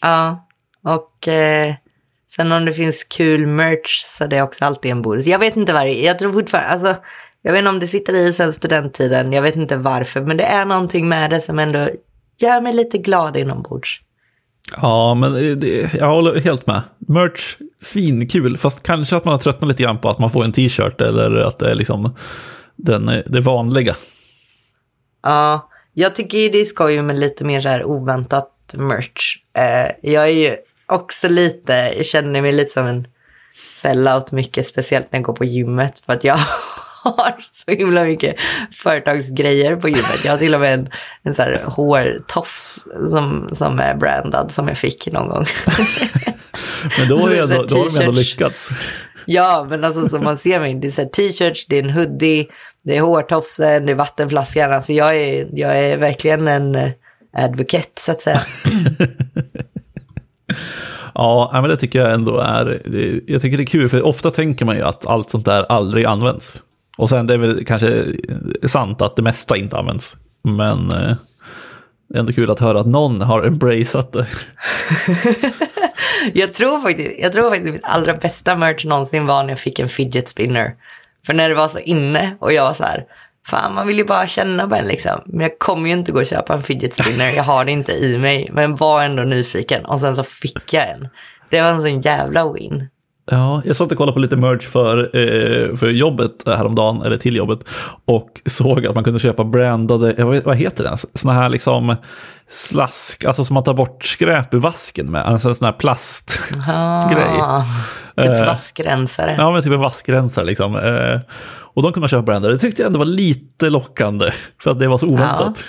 Ja, 0.02 0.48
och 0.84 1.28
eh, 1.28 1.74
sen 2.36 2.52
om 2.52 2.64
det 2.64 2.74
finns 2.74 3.04
kul 3.04 3.46
merch 3.46 4.02
så 4.04 4.26
det 4.26 4.36
är 4.36 4.42
också 4.42 4.64
alltid 4.64 4.90
en 4.90 5.02
bonus. 5.02 5.26
Jag 5.26 5.38
vet 5.38 5.56
inte 5.56 5.72
varje, 5.72 6.06
jag 6.06 6.18
tror 6.18 6.32
fortfarande, 6.32 6.68
alltså, 6.70 6.96
jag 7.42 7.52
vet 7.52 7.58
inte 7.58 7.70
om 7.70 7.80
det 7.80 7.88
sitter 7.88 8.14
i 8.14 8.32
sen 8.32 8.52
studenttiden, 8.52 9.32
jag 9.32 9.42
vet 9.42 9.56
inte 9.56 9.76
varför, 9.76 10.20
men 10.20 10.36
det 10.36 10.44
är 10.44 10.64
någonting 10.64 11.08
med 11.08 11.30
det 11.30 11.40
som 11.40 11.58
ändå 11.58 11.88
gör 12.38 12.60
mig 12.60 12.72
lite 12.72 12.98
glad 12.98 13.36
inombords. 13.36 14.00
Ja, 14.76 15.14
men 15.14 15.60
det, 15.60 15.90
jag 15.94 16.06
håller 16.06 16.40
helt 16.40 16.66
med. 16.66 16.82
Merch, 16.98 17.56
svinkul, 17.80 18.58
fast 18.58 18.82
kanske 18.82 19.16
att 19.16 19.24
man 19.24 19.32
har 19.32 19.38
tröttnat 19.38 19.68
lite 19.68 19.82
grann 19.82 19.98
på 19.98 20.10
att 20.10 20.18
man 20.18 20.30
får 20.30 20.44
en 20.44 20.52
t-shirt 20.52 21.00
eller 21.00 21.36
att 21.36 21.58
det 21.58 21.70
är 21.70 21.74
liksom 21.74 22.16
den, 22.76 23.06
det 23.26 23.40
vanliga. 23.40 23.96
Ja, 25.22 25.70
jag 25.92 26.14
tycker 26.14 26.38
ju 26.38 26.48
det 26.48 26.60
är 26.60 26.64
skoj 26.64 27.02
med 27.02 27.18
lite 27.18 27.44
mer 27.44 27.60
så 27.60 27.68
här 27.68 27.84
oväntat 27.84 28.74
merch. 28.78 29.36
Eh, 29.56 30.10
jag 30.12 30.24
är 30.24 30.50
ju 30.50 30.56
också 30.86 31.28
lite, 31.28 31.72
jag 31.96 32.06
känner 32.06 32.42
mig 32.42 32.52
lite 32.52 32.70
som 32.70 32.86
en 32.86 33.06
sellout 33.72 34.32
mycket, 34.32 34.66
speciellt 34.66 35.12
när 35.12 35.18
jag 35.18 35.24
går 35.24 35.32
på 35.32 35.44
gymmet. 35.44 36.00
För 36.00 36.12
att 36.12 36.24
jag 36.24 36.38
har 37.02 37.34
så 37.52 37.70
himla 37.70 38.04
mycket 38.04 38.36
företagsgrejer 38.72 39.76
på 39.76 39.88
gymmet. 39.88 40.24
Jag 40.24 40.32
har 40.32 40.38
till 40.38 40.54
och 40.54 40.60
med 40.60 40.74
en, 40.74 40.88
en 41.22 41.34
så 41.34 41.42
här 41.42 41.62
hårtofs 41.66 42.84
som, 43.10 43.50
som 43.52 43.78
är 43.78 43.94
brandad 43.94 44.50
som 44.50 44.68
jag 44.68 44.78
fick 44.78 45.12
någon 45.12 45.28
gång. 45.28 45.46
Men 46.98 47.08
då, 47.08 47.18
Så 47.18 47.28
här 47.28 47.42
ändå, 47.42 47.62
då 47.62 47.76
har 47.76 47.90
de 47.90 48.00
ändå 48.00 48.12
lyckats. 48.12 48.70
ja, 49.26 49.66
men 49.70 49.84
alltså 49.84 50.08
som 50.08 50.24
man 50.24 50.36
ser 50.36 50.60
mig, 50.60 50.74
det 50.74 50.86
är 50.86 50.90
så 50.90 51.04
t-shirts, 51.04 51.66
det 51.68 51.78
är 51.78 51.82
en 51.82 51.90
hoodie, 51.90 52.46
det 52.84 52.96
är 52.96 53.00
hårtofsen, 53.00 53.86
det 53.86 53.92
är 53.92 53.96
vattenflaskan. 53.96 54.72
Alltså 54.72 54.92
jag 54.92 55.16
är, 55.16 55.48
jag 55.52 55.78
är 55.78 55.96
verkligen 55.96 56.48
en 56.48 56.74
eh, 56.74 56.90
advocate 57.32 58.00
så 58.00 58.12
att 58.12 58.20
säga. 58.20 58.40
Ja, 61.14 61.50
men 61.52 61.62
det 61.62 61.76
tycker 61.76 61.98
jag 61.98 62.12
ändå 62.12 62.38
är, 62.38 62.82
jag 63.26 63.42
tycker 63.42 63.56
det 63.56 63.62
är 63.62 63.66
kul, 63.66 63.88
för 63.88 64.02
ofta 64.02 64.30
tänker 64.30 64.64
man 64.64 64.76
ju 64.76 64.82
att 64.82 65.06
allt 65.06 65.30
sånt 65.30 65.44
där 65.44 65.66
aldrig 65.68 66.04
används. 66.04 66.62
Och 67.00 67.08
sen 67.08 67.26
det 67.26 67.34
är 67.34 67.38
väl 67.38 67.64
kanske 67.64 68.06
sant 68.66 69.02
att 69.02 69.16
det 69.16 69.22
mesta 69.22 69.56
inte 69.56 69.78
används, 69.78 70.16
men 70.42 70.90
eh, 70.90 71.16
det 72.08 72.14
är 72.14 72.18
ändå 72.18 72.32
kul 72.32 72.50
att 72.50 72.60
höra 72.60 72.80
att 72.80 72.86
någon 72.86 73.20
har 73.20 73.42
embraceat 73.42 74.12
det. 74.12 74.26
Jag 76.34 76.54
tror 76.54 76.80
faktiskt, 76.80 77.18
jag 77.18 77.32
tror 77.32 77.50
faktiskt 77.50 77.72
mitt 77.72 77.84
allra 77.84 78.14
bästa 78.14 78.56
merch 78.56 78.84
någonsin 78.84 79.26
var 79.26 79.42
när 79.42 79.50
jag 79.50 79.58
fick 79.58 79.78
en 79.78 79.88
fidget 79.88 80.28
spinner 80.28 80.74
För 81.26 81.32
när 81.32 81.48
det 81.48 81.54
var 81.54 81.68
så 81.68 81.78
inne 81.78 82.36
och 82.38 82.52
jag 82.52 82.64
var 82.64 82.74
så 82.74 82.82
här, 82.82 83.04
fan 83.46 83.74
man 83.74 83.86
vill 83.86 83.98
ju 83.98 84.04
bara 84.04 84.26
känna 84.26 84.68
på 84.68 84.74
en 84.74 84.86
liksom. 84.86 85.20
Men 85.26 85.40
jag 85.40 85.58
kommer 85.58 85.88
ju 85.88 85.92
inte 85.92 86.12
gå 86.12 86.20
och 86.20 86.26
köpa 86.26 86.54
en 86.54 86.62
fidget 86.62 86.94
spinner, 86.94 87.30
jag 87.30 87.42
har 87.42 87.64
det 87.64 87.72
inte 87.72 87.92
i 87.92 88.18
mig. 88.18 88.50
Men 88.52 88.76
var 88.76 89.02
ändå 89.04 89.22
nyfiken 89.22 89.84
och 89.84 90.00
sen 90.00 90.14
så 90.14 90.24
fick 90.24 90.72
jag 90.72 90.88
en. 90.88 91.08
Det 91.50 91.60
var 91.60 91.68
en 91.68 91.82
sån 91.82 92.00
jävla 92.00 92.52
win. 92.52 92.88
Ja, 93.32 93.62
jag 93.64 93.76
satt 93.76 93.92
och 93.92 93.98
kollade 93.98 94.14
på 94.14 94.18
lite 94.18 94.36
merch 94.36 94.66
för, 94.66 94.98
eh, 95.16 95.76
för 95.76 95.88
jobbet 95.88 96.42
häromdagen, 96.46 97.02
eller 97.02 97.16
till 97.16 97.36
jobbet, 97.36 97.58
och 98.04 98.40
såg 98.46 98.86
att 98.86 98.94
man 98.94 99.04
kunde 99.04 99.20
köpa 99.20 99.44
brandade, 99.44 100.24
vad, 100.24 100.44
vad 100.44 100.56
heter 100.56 100.84
det, 100.84 100.98
sådana 101.14 101.40
här 101.40 101.48
liksom 101.48 101.96
slask, 102.50 103.24
alltså 103.24 103.44
som 103.44 103.54
man 103.54 103.64
tar 103.64 103.74
bort 103.74 104.04
skräp 104.04 104.54
ur 104.54 104.58
vasken 104.58 105.10
med, 105.10 105.22
alltså 105.24 105.48
en 105.48 105.54
sån 105.54 105.64
här 105.64 105.72
plastgrej. 105.72 107.40
Ah, 107.40 107.64
typ 108.16 108.26
eh, 108.26 108.46
vaskrensare. 108.46 109.34
Ja, 109.38 109.52
men 109.52 109.62
typ 109.62 109.72
en 109.72 109.80
vaskrensare 109.80 110.44
liksom. 110.44 110.76
Eh, 110.76 111.20
och 111.74 111.82
de 111.82 111.92
kunde 111.92 112.00
man 112.00 112.08
köpa 112.08 112.22
brandade, 112.22 112.54
det 112.54 112.60
tyckte 112.60 112.82
jag 112.82 112.86
ändå 112.86 112.98
var 112.98 113.06
lite 113.06 113.70
lockande, 113.70 114.30
för 114.62 114.70
att 114.70 114.80
det 114.80 114.88
var 114.88 114.98
så 114.98 115.06
oväntat. 115.06 115.64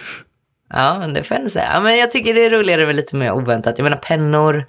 Ja, 0.73 1.01
ja 1.01 1.07
det 1.07 1.23
får 1.23 1.37
jag 1.37 1.51
säga. 1.51 1.69
Ja, 1.73 1.81
men 1.81 1.97
jag 1.97 2.11
tycker 2.11 2.33
det 2.33 2.45
är 2.45 2.49
roligare 2.49 2.85
med 2.85 2.95
lite 2.95 3.15
mer 3.15 3.31
oväntat. 3.31 3.77
Jag 3.77 3.83
menar 3.83 3.97
pennor, 3.97 4.65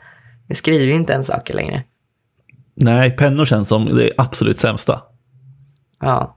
vi 0.49 0.55
skriver 0.55 0.85
ju 0.85 0.93
inte 0.93 1.13
ens 1.13 1.27
saker 1.27 1.55
längre. 1.55 1.83
Nej, 2.75 3.11
pennor 3.11 3.47
känns 3.47 3.69
som 3.69 3.97
det 3.97 4.11
absolut 4.17 4.59
sämsta. 4.59 5.03
Ja. 6.01 6.37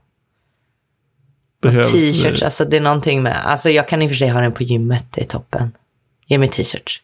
Behövs... 1.62 1.92
T-shirts, 1.92 2.42
alltså 2.42 2.64
det 2.64 2.76
är 2.76 2.80
någonting 2.80 3.22
med, 3.22 3.36
alltså 3.46 3.70
jag 3.70 3.88
kan 3.88 4.02
i 4.02 4.06
och 4.06 4.10
för 4.10 4.16
sig 4.16 4.28
ha 4.28 4.40
den 4.40 4.52
på 4.52 4.62
gymmet, 4.62 5.04
det 5.10 5.20
är 5.20 5.24
toppen. 5.24 5.72
Ge 6.26 6.38
mig 6.38 6.48
t-shirts. 6.48 7.02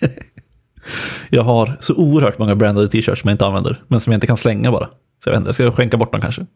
jag 1.30 1.42
har 1.42 1.76
så 1.80 1.94
oerhört 1.94 2.38
många 2.38 2.54
brandade 2.54 2.88
t-shirts 2.88 3.20
som 3.20 3.28
jag 3.28 3.34
inte 3.34 3.46
använder, 3.46 3.82
men 3.88 4.00
som 4.00 4.12
jag 4.12 4.16
inte 4.16 4.26
kan 4.26 4.36
slänga 4.36 4.72
bara. 4.72 4.86
Så 5.24 5.30
jag 5.30 5.30
vet 5.30 5.38
inte, 5.38 5.48
jag 5.48 5.54
ska 5.54 5.72
skänka 5.72 5.96
bort 5.96 6.12
dem 6.12 6.20
kanske. 6.20 6.46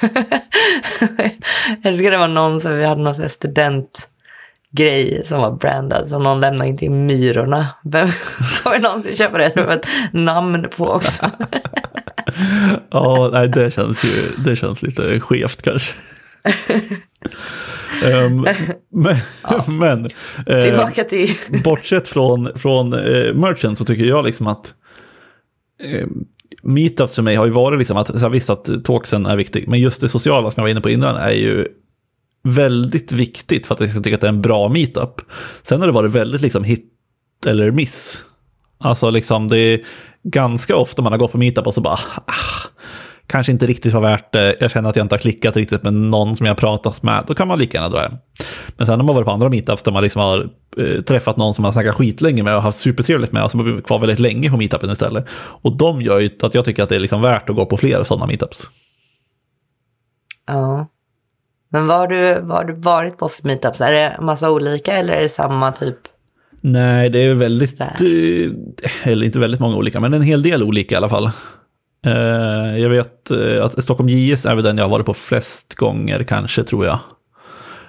Eller 1.84 1.92
ska 1.92 2.10
det 2.10 2.16
vara 2.16 2.26
någon 2.26 2.60
som 2.60 2.78
vi 2.78 2.84
hade 2.84 3.02
någon 3.02 3.28
student 3.28 4.08
grej 4.70 5.22
som 5.24 5.40
var 5.40 5.52
brandad 5.52 6.08
som 6.08 6.22
någon 6.22 6.40
lämnade 6.40 6.70
in 6.70 6.78
till 6.78 6.90
Myrorna. 6.90 7.66
Vem 7.84 8.08
kommer 8.62 8.78
någonsin 8.78 9.16
köpa 9.16 9.38
det 9.38 9.56
med 9.56 9.78
ett 9.78 9.86
namn 10.12 10.66
på 10.76 10.86
också? 10.86 11.30
ja, 12.90 13.30
nej, 13.32 13.48
det 13.48 13.70
känns 13.70 14.04
ju 14.04 14.42
det 14.44 14.56
känns 14.56 14.82
lite 14.82 15.20
skevt 15.20 15.62
kanske. 15.62 15.92
um, 18.04 18.46
men, 18.92 19.16
ja. 19.42 19.64
men 19.68 20.08
eh, 20.46 20.60
Tillbaka 20.60 21.04
till... 21.04 21.30
bortsett 21.64 22.08
från, 22.08 22.58
från 22.58 22.92
eh, 22.92 23.34
merchen 23.34 23.76
så 23.76 23.84
tycker 23.84 24.04
jag 24.04 24.24
liksom 24.24 24.46
att 24.46 24.74
eh, 25.82 26.06
meetups 26.62 27.14
för 27.14 27.22
mig 27.22 27.36
har 27.36 27.46
ju 27.46 27.52
varit 27.52 27.78
liksom 27.78 27.96
att, 27.96 28.06
så 28.06 28.18
här, 28.18 28.28
visst 28.28 28.50
att 28.50 28.84
talksen 28.84 29.26
är 29.26 29.36
viktig, 29.36 29.68
men 29.68 29.80
just 29.80 30.00
det 30.00 30.08
sociala 30.08 30.50
som 30.50 30.60
jag 30.60 30.64
var 30.64 30.70
inne 30.70 30.80
på 30.80 30.90
innan 30.90 31.16
är 31.16 31.30
ju 31.30 31.68
väldigt 32.42 33.12
viktigt 33.12 33.66
för 33.66 33.74
att 33.74 33.80
jag 33.80 33.90
ska 33.90 34.00
tycka 34.00 34.14
att 34.14 34.20
det 34.20 34.26
är 34.26 34.32
en 34.32 34.42
bra 34.42 34.68
meetup. 34.68 35.20
Sen 35.62 35.80
har 35.80 35.86
det 35.86 35.92
varit 35.92 36.10
väldigt 36.10 36.40
liksom 36.40 36.64
hit 36.64 36.86
eller 37.46 37.70
miss. 37.70 38.24
Alltså 38.78 39.10
liksom 39.10 39.48
det 39.48 39.58
är 39.58 39.80
ganska 40.22 40.76
ofta 40.76 41.02
man 41.02 41.12
har 41.12 41.18
gått 41.18 41.32
på 41.32 41.38
meetup 41.38 41.66
och 41.66 41.74
så 41.74 41.80
bara, 41.80 41.98
ah, 42.26 42.70
kanske 43.26 43.52
inte 43.52 43.66
riktigt 43.66 43.92
var 43.92 44.00
värt 44.00 44.32
det. 44.32 44.56
Jag 44.60 44.70
känner 44.70 44.90
att 44.90 44.96
jag 44.96 45.04
inte 45.04 45.14
har 45.14 45.20
klickat 45.20 45.56
riktigt 45.56 45.82
med 45.82 45.94
någon 45.94 46.36
som 46.36 46.46
jag 46.46 46.50
har 46.50 46.56
pratat 46.58 47.02
med. 47.02 47.24
Då 47.26 47.34
kan 47.34 47.48
man 47.48 47.58
lika 47.58 47.78
gärna 47.78 47.88
dra 47.88 48.00
hem. 48.00 48.12
Men 48.76 48.86
sen 48.86 49.00
har 49.00 49.06
man 49.06 49.14
varit 49.14 49.26
på 49.26 49.32
andra 49.32 49.48
meetups 49.48 49.82
där 49.82 49.92
man 49.92 50.02
liksom 50.02 50.22
har 50.22 50.50
eh, 50.76 51.02
träffat 51.02 51.36
någon 51.36 51.54
som 51.54 51.62
man 51.62 51.68
har 51.68 51.72
snackat 51.72 51.94
skitlänge 51.94 52.42
med 52.42 52.56
och 52.56 52.62
haft 52.62 52.78
supertrevligt 52.78 53.32
med 53.32 53.44
och 53.44 53.50
som 53.50 53.60
har 53.60 53.64
blivit 53.64 53.86
kvar 53.86 53.98
väldigt 53.98 54.18
länge 54.18 54.50
på 54.50 54.56
meetupen 54.56 54.90
istället. 54.90 55.26
Och 55.32 55.76
de 55.76 56.02
gör 56.02 56.18
ju 56.18 56.30
att 56.42 56.54
jag 56.54 56.64
tycker 56.64 56.82
att 56.82 56.88
det 56.88 56.96
är 56.96 57.00
liksom 57.00 57.22
värt 57.22 57.50
att 57.50 57.56
gå 57.56 57.66
på 57.66 57.76
fler 57.76 58.02
sådana 58.02 58.26
meetups. 58.26 58.70
Ja. 60.46 60.86
Men 61.72 61.86
vad 61.86 61.98
har 61.98 62.08
du, 62.08 62.40
vad 62.40 62.56
har 62.56 62.64
du 62.64 62.72
varit 62.72 63.18
på 63.18 63.28
för 63.28 63.46
meetups? 63.46 63.80
Är 63.80 63.92
det 63.92 64.16
massa 64.20 64.50
olika 64.50 64.92
eller 64.92 65.12
är 65.12 65.20
det 65.20 65.28
samma 65.28 65.72
typ? 65.72 65.96
Nej, 66.60 67.10
det 67.10 67.18
är 67.18 67.34
väldigt, 67.34 67.80
eh, 67.80 69.08
eller 69.08 69.26
inte 69.26 69.38
väldigt 69.38 69.60
många 69.60 69.76
olika, 69.76 70.00
men 70.00 70.14
en 70.14 70.22
hel 70.22 70.42
del 70.42 70.62
olika 70.62 70.94
i 70.94 70.96
alla 70.96 71.08
fall. 71.08 71.30
Eh, 72.06 72.78
jag 72.78 72.90
vet 72.90 73.30
eh, 73.30 73.64
att 73.64 73.82
Stockholm 73.82 74.08
JS 74.08 74.46
är 74.46 74.54
väl 74.54 74.64
den 74.64 74.78
jag 74.78 74.84
har 74.84 74.90
varit 74.90 75.06
på 75.06 75.14
flest 75.14 75.74
gånger 75.74 76.22
kanske, 76.22 76.62
tror 76.62 76.86
jag. 76.86 76.98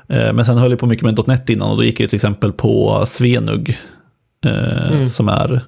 Men 0.07 0.45
sen 0.45 0.57
höll 0.57 0.71
jag 0.71 0.79
på 0.79 0.85
mycket 0.85 1.05
med 1.05 1.27
.NET 1.27 1.49
innan 1.49 1.71
och 1.71 1.77
då 1.77 1.83
gick 1.83 1.99
jag 1.99 2.09
till 2.09 2.17
exempel 2.17 2.53
på 2.53 3.03
Svenug, 3.05 3.77
mm. 4.45 5.09
som 5.09 5.29
är 5.29 5.65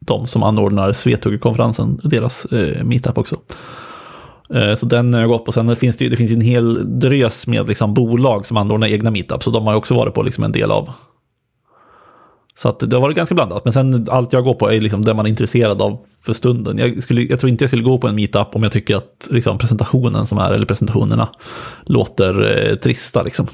de 0.00 0.26
som 0.26 0.42
anordnar 0.42 0.92
Svetug-konferensen, 0.92 1.98
deras 2.02 2.46
meetup 2.84 3.18
också. 3.18 3.36
Eh, 4.54 4.74
så 4.74 4.86
den 4.86 5.14
har 5.14 5.20
jag 5.20 5.30
gått 5.30 5.44
på. 5.44 5.52
Sen 5.52 5.76
finns 5.76 5.96
det, 5.96 6.08
det 6.08 6.16
finns 6.16 6.32
en 6.32 6.40
hel 6.40 6.98
drös 7.00 7.46
med 7.46 7.68
liksom 7.68 7.94
bolag 7.94 8.46
som 8.46 8.56
anordnar 8.56 8.88
egna 8.88 9.10
meetups. 9.10 9.44
Så 9.44 9.50
de 9.50 9.64
har 9.64 9.72
jag 9.72 9.78
också 9.78 9.94
varit 9.94 10.14
på 10.14 10.22
liksom 10.22 10.44
en 10.44 10.52
del 10.52 10.70
av. 10.70 10.90
Så 12.56 12.68
att 12.68 12.80
det 12.80 12.96
har 12.96 13.00
varit 13.00 13.16
ganska 13.16 13.34
blandat. 13.34 13.64
Men 13.64 13.72
sen 13.72 14.06
allt 14.10 14.32
jag 14.32 14.44
går 14.44 14.54
på 14.54 14.72
är 14.72 14.80
liksom 14.80 15.04
det 15.04 15.14
man 15.14 15.26
är 15.26 15.30
intresserad 15.30 15.82
av 15.82 16.04
för 16.22 16.32
stunden. 16.32 16.78
Jag, 16.78 17.02
skulle, 17.02 17.22
jag 17.22 17.40
tror 17.40 17.50
inte 17.50 17.64
jag 17.64 17.70
skulle 17.70 17.82
gå 17.82 17.98
på 17.98 18.08
en 18.08 18.14
meetup 18.14 18.54
om 18.56 18.62
jag 18.62 18.72
tycker 18.72 18.96
att 18.96 19.28
liksom, 19.30 19.58
presentationen 19.58 20.26
som 20.26 20.38
är, 20.38 20.52
eller 20.52 20.66
presentationerna, 20.66 21.28
låter 21.84 22.68
eh, 22.70 22.76
trista. 22.76 23.22
Liksom. 23.22 23.46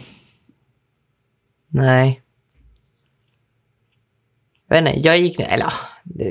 Nej. 1.69 2.21
Jag 4.69 4.83
vet 4.83 4.89
inte, 4.89 5.09
jag 5.09 5.19
gick, 5.19 5.41
eller 5.41 5.73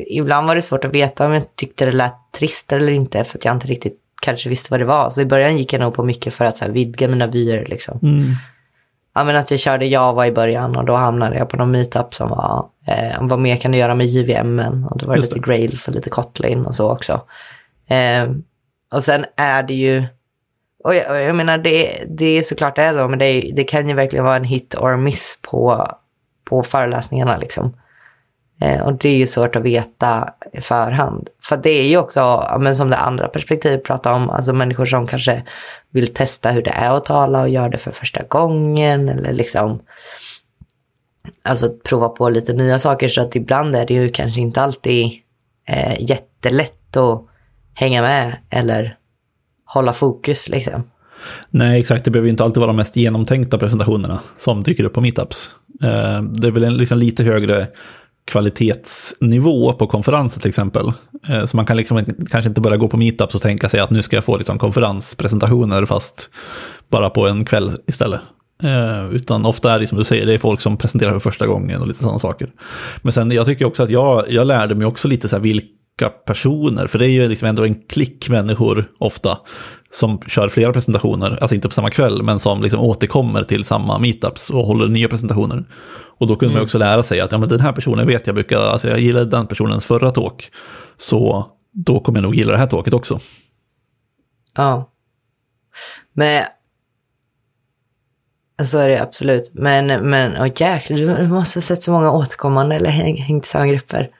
ibland 0.07 0.47
var 0.47 0.55
det 0.55 0.61
svårt 0.61 0.85
att 0.85 0.95
veta 0.95 1.25
om 1.25 1.33
jag 1.33 1.55
tyckte 1.55 1.85
det 1.85 1.91
lät 1.91 2.31
trist 2.31 2.71
eller 2.71 2.91
inte. 2.91 3.23
För 3.23 3.37
att 3.37 3.45
jag 3.45 3.55
inte 3.55 3.67
riktigt 3.67 4.02
kanske 4.23 4.49
visste 4.49 4.71
vad 4.71 4.79
det 4.79 4.85
var. 4.85 5.09
Så 5.09 5.21
i 5.21 5.25
början 5.25 5.57
gick 5.57 5.73
jag 5.73 5.79
nog 5.79 5.93
på 5.93 6.03
mycket 6.03 6.33
för 6.33 6.45
att 6.45 6.57
så 6.57 6.65
här, 6.65 6.71
vidga 6.71 7.07
mina 7.07 7.27
vyer. 7.27 7.65
Liksom. 7.65 7.99
Mm. 8.03 8.35
Ja, 9.15 9.23
men 9.23 9.35
att 9.35 9.51
jag 9.51 9.59
körde 9.59 9.85
Java 9.85 10.27
i 10.27 10.31
början 10.31 10.75
och 10.75 10.85
då 10.85 10.95
hamnade 10.95 11.37
jag 11.37 11.49
på 11.49 11.57
någon 11.57 11.71
meetup 11.71 12.13
som 12.13 12.29
var 12.29 12.65
eh, 12.87 13.17
vad 13.21 13.39
mer 13.39 13.55
kan 13.55 13.71
du 13.71 13.77
göra 13.77 13.95
med 13.95 14.07
JVM? 14.07 14.59
Och 14.89 14.97
då 14.97 15.07
var 15.07 15.15
det 15.15 15.21
lite 15.21 15.39
Grails 15.39 15.87
och 15.87 15.93
lite 15.93 16.09
Kotlin 16.09 16.65
och 16.65 16.75
så 16.75 16.91
också. 16.91 17.21
Eh, 17.87 18.31
och 18.93 19.03
sen 19.03 19.25
är 19.35 19.63
det 19.63 19.73
ju, 19.73 20.03
och 20.83 20.95
jag, 20.95 21.11
och 21.11 21.17
jag 21.17 21.35
menar 21.35 21.57
det, 21.57 22.05
det 22.07 22.25
är 22.25 22.43
såklart 22.43 22.75
det 22.75 22.81
är 22.81 22.97
då, 22.97 23.07
men 23.07 23.19
det, 23.19 23.51
det 23.55 23.63
kan 23.63 23.89
ju 23.89 23.95
verkligen 23.95 24.25
vara 24.25 24.35
en 24.35 24.43
hit 24.43 24.75
or 24.75 24.97
miss 24.97 25.39
på, 25.41 25.87
på 26.49 26.63
föreläsningarna 26.63 27.37
liksom. 27.37 27.75
Eh, 28.63 28.81
och 28.81 28.93
det 28.93 29.09
är 29.09 29.17
ju 29.17 29.27
svårt 29.27 29.55
att 29.55 29.63
veta 29.63 30.29
i 30.53 30.61
förhand. 30.61 31.29
För 31.41 31.57
det 31.57 31.69
är 31.69 31.87
ju 31.87 31.97
också, 31.97 32.51
men 32.59 32.75
som 32.75 32.89
det 32.89 32.97
andra 32.97 33.27
perspektivet 33.27 33.83
pratar 33.83 34.11
om, 34.11 34.29
alltså 34.29 34.53
människor 34.53 34.85
som 34.85 35.07
kanske 35.07 35.43
vill 35.91 36.13
testa 36.13 36.49
hur 36.49 36.61
det 36.61 36.69
är 36.69 36.97
att 36.97 37.05
tala 37.05 37.41
och 37.41 37.49
gör 37.49 37.69
det 37.69 37.77
för 37.77 37.91
första 37.91 38.21
gången. 38.27 39.09
Eller 39.09 39.33
liksom, 39.33 39.81
alltså 41.43 41.69
prova 41.83 42.09
på 42.09 42.29
lite 42.29 42.53
nya 42.53 42.79
saker. 42.79 43.07
Så 43.07 43.21
att 43.21 43.35
ibland 43.35 43.75
är 43.75 43.85
det 43.85 43.93
ju 43.93 44.09
kanske 44.09 44.41
inte 44.41 44.61
alltid 44.61 45.11
eh, 45.67 46.03
jättelätt 46.03 46.97
att 46.97 47.25
hänga 47.73 48.01
med 48.01 48.37
eller 48.49 48.97
hålla 49.65 49.93
fokus 49.93 50.49
liksom. 50.49 50.83
Nej, 51.49 51.79
exakt. 51.79 52.05
Det 52.05 52.11
behöver 52.11 52.27
ju 52.27 52.31
inte 52.31 52.43
alltid 52.43 52.61
vara 52.61 52.67
de 52.67 52.75
mest 52.75 52.95
genomtänkta 52.95 53.57
presentationerna 53.57 54.19
som 54.37 54.63
dyker 54.63 54.83
upp 54.83 54.93
på 54.93 55.01
meetups. 55.01 55.49
Eh, 55.83 56.21
det 56.21 56.47
är 56.47 56.51
väl 56.51 56.63
en 56.63 56.77
liksom 56.77 56.97
lite 56.97 57.23
högre 57.23 57.67
kvalitetsnivå 58.25 59.73
på 59.73 59.87
konferenser 59.87 60.39
till 60.39 60.49
exempel. 60.49 60.91
Eh, 61.27 61.45
så 61.45 61.57
man 61.57 61.65
kan 61.65 61.77
liksom 61.77 62.05
kanske 62.05 62.49
inte 62.49 62.61
börja 62.61 62.77
gå 62.77 62.87
på 62.87 62.97
meetups 62.97 63.35
och 63.35 63.41
tänka 63.41 63.69
sig 63.69 63.79
att 63.79 63.89
nu 63.89 64.01
ska 64.01 64.15
jag 64.15 64.25
få 64.25 64.37
liksom 64.37 64.59
konferenspresentationer 64.59 65.85
fast 65.85 66.29
bara 66.89 67.09
på 67.09 67.27
en 67.27 67.45
kväll 67.45 67.77
istället. 67.87 68.21
Eh, 68.63 69.09
utan 69.15 69.45
ofta 69.45 69.73
är 69.73 69.79
det 69.79 69.87
som 69.87 69.97
du 69.97 70.03
säger, 70.03 70.25
det 70.25 70.33
är 70.33 70.37
folk 70.37 70.61
som 70.61 70.77
presenterar 70.77 71.11
för 71.11 71.19
första 71.19 71.47
gången 71.47 71.81
och 71.81 71.87
lite 71.87 72.03
sådana 72.03 72.19
saker. 72.19 72.49
Men 73.01 73.13
sen 73.13 73.31
jag 73.31 73.45
tycker 73.45 73.67
också 73.67 73.83
att 73.83 73.89
jag, 73.89 74.31
jag 74.31 74.47
lärde 74.47 74.75
mig 74.75 74.87
också 74.87 75.07
lite 75.07 75.27
så 75.27 75.35
här 75.35 75.43
vilka 75.43 76.09
personer, 76.25 76.87
för 76.87 76.99
det 76.99 77.05
är 77.05 77.09
ju 77.09 77.27
liksom 77.27 77.47
ändå 77.47 77.65
en 77.65 77.75
klick 77.75 78.29
människor 78.29 78.91
ofta 78.99 79.37
som 79.93 80.19
kör 80.27 80.49
flera 80.49 80.73
presentationer, 80.73 81.37
alltså 81.41 81.55
inte 81.55 81.69
på 81.69 81.73
samma 81.73 81.89
kväll, 81.89 82.23
men 82.23 82.39
som 82.39 82.61
liksom 82.61 82.79
återkommer 82.79 83.43
till 83.43 83.63
samma 83.63 83.99
meetups 83.99 84.49
och 84.49 84.65
håller 84.65 84.87
nya 84.87 85.07
presentationer. 85.07 85.65
Och 86.17 86.27
då 86.27 86.35
kunde 86.35 86.51
mm. 86.51 86.59
man 86.59 86.63
också 86.63 86.77
lära 86.77 87.03
sig 87.03 87.19
att 87.19 87.31
ja, 87.31 87.37
men 87.37 87.49
den 87.49 87.59
här 87.59 87.71
personen 87.71 88.07
vet 88.07 88.27
jag 88.27 88.35
brukar, 88.35 88.59
alltså 88.59 88.89
jag 88.89 88.99
gillade 88.99 89.25
den 89.25 89.47
personens 89.47 89.85
förra 89.85 90.11
talk, 90.11 90.51
så 90.97 91.47
då 91.71 91.99
kommer 91.99 92.19
jag 92.19 92.23
nog 92.23 92.35
gilla 92.35 92.51
det 92.51 92.57
här 92.57 92.67
talket 92.67 92.93
också. 92.93 93.19
Ja. 94.55 94.89
Men 96.13 96.43
så 98.65 98.77
är 98.77 98.89
det 98.89 99.01
absolut. 99.01 99.51
Men, 99.53 100.09
men 100.09 100.31
åh 100.39 100.47
jäklar, 100.55 100.97
du 100.97 101.27
måste 101.27 101.57
ha 101.57 101.61
sett 101.61 101.81
så 101.81 101.91
många 101.91 102.11
återkommande 102.11 102.75
eller 102.75 102.89
hängt 102.89 103.45
i 103.45 103.47
samma 103.47 103.67
grupper. 103.67 104.09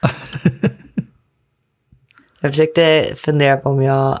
jag 2.40 2.50
försökte 2.50 3.04
fundera 3.16 3.56
på 3.56 3.68
om 3.68 3.82
jag 3.82 4.18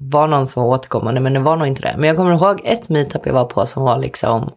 var 0.00 0.26
någon 0.26 0.48
som 0.48 0.62
var 0.62 0.70
återkommande, 0.70 1.20
men 1.20 1.32
det 1.32 1.40
var 1.40 1.56
nog 1.56 1.66
inte 1.66 1.82
det. 1.82 1.94
Men 1.98 2.08
jag 2.08 2.16
kommer 2.16 2.32
ihåg 2.32 2.60
ett 2.64 2.88
meetup 2.88 3.26
jag 3.26 3.32
var 3.32 3.44
på 3.44 3.66
som 3.66 3.82
var 3.82 3.98
liksom 3.98 4.50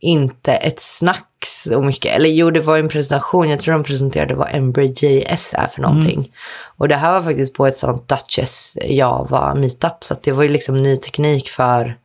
inte 0.00 0.52
ett 0.52 0.80
snack 0.80 1.28
så 1.46 1.82
mycket. 1.82 2.16
Eller 2.16 2.28
jo, 2.28 2.50
det 2.50 2.60
var 2.60 2.78
en 2.78 2.88
presentation. 2.88 3.50
Jag 3.50 3.60
tror 3.60 3.74
de 3.74 3.84
presenterade 3.84 4.34
vad 4.34 4.48
Embraer.js 4.54 5.54
är 5.58 5.68
för 5.68 5.82
någonting. 5.82 6.18
Mm. 6.18 6.30
Och 6.76 6.88
det 6.88 6.96
här 6.96 7.12
var 7.12 7.22
faktiskt 7.22 7.54
på 7.54 7.66
ett 7.66 7.76
sånt 7.76 8.08
Duchess 8.08 8.76
Java 8.84 9.54
meetup. 9.54 10.04
Så 10.04 10.14
det 10.22 10.32
var 10.32 10.42
ju 10.42 10.48
liksom 10.48 10.82
ny 10.82 10.96
teknik 10.96 11.48
för, 11.48 11.96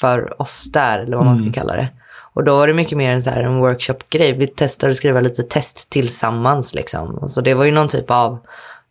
för 0.00 0.42
oss 0.42 0.64
där, 0.72 0.98
eller 0.98 1.16
vad 1.16 1.26
man 1.26 1.36
ska 1.36 1.44
mm. 1.44 1.52
kalla 1.52 1.76
det. 1.76 1.88
Och 2.34 2.44
då 2.44 2.56
var 2.56 2.66
det 2.66 2.74
mycket 2.74 2.98
mer 2.98 3.12
en, 3.12 3.22
så 3.22 3.30
här, 3.30 3.42
en 3.42 3.58
workshop-grej. 3.58 4.32
Vi 4.32 4.46
testade 4.46 4.90
att 4.90 4.96
skriva 4.96 5.20
lite 5.20 5.42
test 5.42 5.90
tillsammans. 5.90 6.74
Liksom. 6.74 7.28
Så 7.28 7.40
det 7.40 7.54
var 7.54 7.64
ju 7.64 7.72
någon 7.72 7.88
typ 7.88 8.10
av 8.10 8.38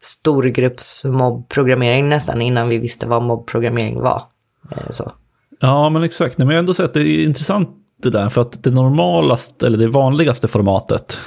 storgruppsmobbprogrammering 0.03 2.10
nästan 2.10 2.41
innan 2.41 2.69
vi 2.69 2.79
visste 2.79 3.07
vad 3.07 3.24
mobbprogrammering 3.24 4.01
var. 4.01 4.24
Eh, 4.72 4.89
så. 4.89 5.12
Ja, 5.60 5.89
men 5.89 6.03
exakt. 6.03 6.38
Men 6.38 6.48
jag 6.48 6.55
har 6.55 6.60
ändå 6.60 6.74
sett 6.74 6.93
det 6.93 7.01
är 7.01 7.24
intressant 7.24 7.69
det 7.98 8.10
där, 8.10 8.29
för 8.29 8.41
att 8.41 8.63
det 8.63 8.72
normalaste, 8.72 9.67
eller 9.67 9.77
det 9.77 9.88
vanligaste 9.88 10.48
formatet 10.48 11.19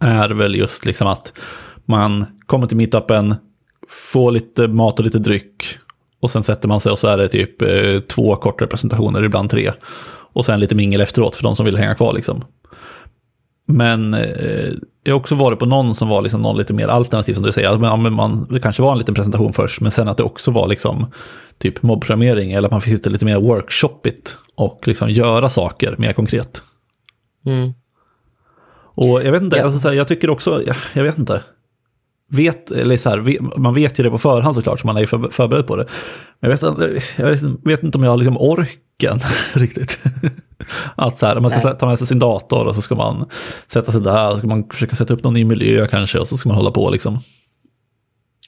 är 0.00 0.28
väl 0.28 0.54
just 0.54 0.84
liksom 0.84 1.06
att 1.06 1.32
man 1.84 2.26
kommer 2.46 2.66
till 2.66 2.76
meetupen, 2.76 3.34
får 3.88 4.30
lite 4.30 4.68
mat 4.68 4.98
och 4.98 5.04
lite 5.04 5.18
dryck 5.18 5.78
och 6.20 6.30
sen 6.30 6.42
sätter 6.42 6.68
man 6.68 6.80
sig 6.80 6.92
och 6.92 6.98
så 6.98 7.08
är 7.08 7.16
det 7.16 7.28
typ 7.28 7.62
eh, 7.62 8.00
två 8.00 8.36
kortare 8.36 8.68
presentationer, 8.68 9.24
ibland 9.24 9.50
tre. 9.50 9.72
Och 10.32 10.44
sen 10.44 10.60
lite 10.60 10.74
mingel 10.74 11.00
efteråt 11.00 11.36
för 11.36 11.42
de 11.42 11.56
som 11.56 11.66
vill 11.66 11.76
hänga 11.76 11.94
kvar 11.94 12.12
liksom. 12.12 12.44
Men 13.72 14.14
eh, 14.14 14.72
jag 15.02 15.12
har 15.12 15.20
också 15.20 15.34
varit 15.34 15.58
på 15.58 15.66
någon 15.66 15.94
som 15.94 16.08
var 16.08 16.22
liksom 16.22 16.42
någon 16.42 16.56
lite 16.56 16.74
mer 16.74 16.88
alternativ 16.88 17.34
som 17.34 17.42
du 17.42 17.52
säger. 17.52 17.78
Men, 17.78 18.02
men 18.02 18.12
man, 18.12 18.46
det 18.50 18.60
kanske 18.60 18.82
var 18.82 18.92
en 18.92 18.98
liten 18.98 19.14
presentation 19.14 19.52
först, 19.52 19.80
men 19.80 19.90
sen 19.90 20.08
att 20.08 20.16
det 20.16 20.22
också 20.22 20.50
var 20.50 20.68
liksom 20.68 21.06
typ 21.58 21.82
mobbprogrammering 21.82 22.52
eller 22.52 22.68
att 22.68 22.72
man 22.72 22.80
fick 22.80 22.94
sitta 22.94 23.10
lite 23.10 23.24
mer 23.24 23.40
workshopigt 23.40 24.38
och 24.54 24.88
liksom 24.88 25.10
göra 25.10 25.48
saker 25.48 25.94
mer 25.98 26.12
konkret. 26.12 26.62
Mm. 27.46 27.72
Och 28.94 29.22
jag 29.24 29.32
vet 29.32 29.42
inte, 29.42 29.56
ja. 29.56 29.64
alltså, 29.64 29.78
så 29.78 29.88
här, 29.88 29.96
jag 29.96 30.08
tycker 30.08 30.30
också, 30.30 30.62
jag, 30.66 30.76
jag, 30.92 31.04
vet 31.04 31.18
inte. 31.18 31.42
Vet, 32.32 32.70
eller 32.70 32.96
så 32.96 33.10
här, 33.10 33.58
man 33.58 33.74
vet 33.74 33.98
ju 33.98 34.04
det 34.04 34.10
på 34.10 34.18
förhand 34.18 34.54
såklart, 34.54 34.80
så 34.80 34.86
man 34.86 34.96
är 34.96 35.00
ju 35.00 35.06
för, 35.06 35.30
förberedd 35.30 35.66
på 35.66 35.76
det. 35.76 35.86
Men 36.40 36.50
jag 36.50 36.58
vet, 36.58 37.02
jag 37.16 37.26
vet, 37.26 37.42
vet 37.64 37.82
inte 37.82 37.98
om 37.98 38.04
jag 38.04 38.10
har 38.10 38.16
liksom 38.16 38.38
orken 38.38 39.20
riktigt. 39.52 39.98
Att 40.94 41.18
så 41.18 41.26
här, 41.26 41.40
man 41.40 41.50
ska 41.50 41.68
Nej. 41.68 41.78
ta 41.78 41.86
med 41.86 41.98
sig 41.98 42.06
sin 42.06 42.18
dator 42.18 42.66
och 42.66 42.74
så 42.74 42.82
ska 42.82 42.94
man 42.94 43.28
sätta 43.72 43.92
sig 43.92 44.00
där, 44.00 44.30
så 44.30 44.38
ska 44.38 44.46
man 44.46 44.68
försöka 44.68 44.96
sätta 44.96 45.14
upp 45.14 45.24
någon 45.24 45.34
ny 45.34 45.44
miljö 45.44 45.86
kanske 45.86 46.18
och 46.18 46.28
så 46.28 46.36
ska 46.36 46.48
man 46.48 46.56
hålla 46.56 46.70
på 46.70 46.90
liksom. 46.90 47.18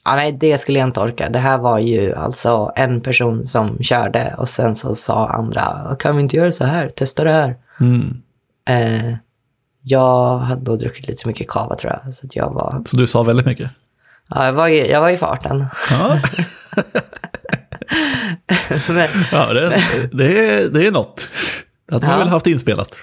Ja, 0.05 0.15
nej, 0.15 0.31
det 0.31 0.57
skulle 0.57 0.79
jag 0.79 0.87
inte 0.87 0.99
orka. 0.99 1.29
Det 1.29 1.39
här 1.39 1.57
var 1.57 1.79
ju 1.79 2.15
alltså 2.15 2.71
en 2.75 3.01
person 3.01 3.43
som 3.43 3.83
körde 3.83 4.35
och 4.37 4.49
sen 4.49 4.75
så 4.75 4.95
sa 4.95 5.27
andra, 5.27 5.95
kan 5.99 6.15
vi 6.15 6.21
inte 6.21 6.37
göra 6.37 6.51
så 6.51 6.65
här, 6.65 6.89
testa 6.89 7.23
det 7.23 7.31
här. 7.31 7.55
Mm. 7.79 8.21
Eh, 8.69 9.13
jag 9.83 10.37
hade 10.37 10.61
då 10.61 10.75
druckit 10.75 11.07
lite 11.07 11.27
mycket 11.27 11.49
kava 11.49 11.75
tror 11.75 11.99
jag. 12.03 12.13
Så, 12.13 12.27
jag 12.31 12.53
var... 12.53 12.83
så 12.85 12.97
du 12.97 13.07
sa 13.07 13.23
väldigt 13.23 13.45
mycket? 13.45 13.71
Ja, 14.29 14.45
jag 14.45 14.53
var 14.53 14.67
jag 14.67 15.01
var 15.01 15.09
i 15.09 15.17
farten. 15.17 15.65
Ja. 15.89 16.19
Men... 18.87 19.09
ja, 19.31 19.53
det, 19.53 19.83
det, 20.11 20.49
är, 20.49 20.69
det 20.69 20.87
är 20.87 20.91
något. 20.91 21.29
Det 21.87 21.93
hade 21.93 22.07
man 22.07 22.19
väl 22.19 22.27
haft 22.27 22.47
inspelat. 22.47 22.95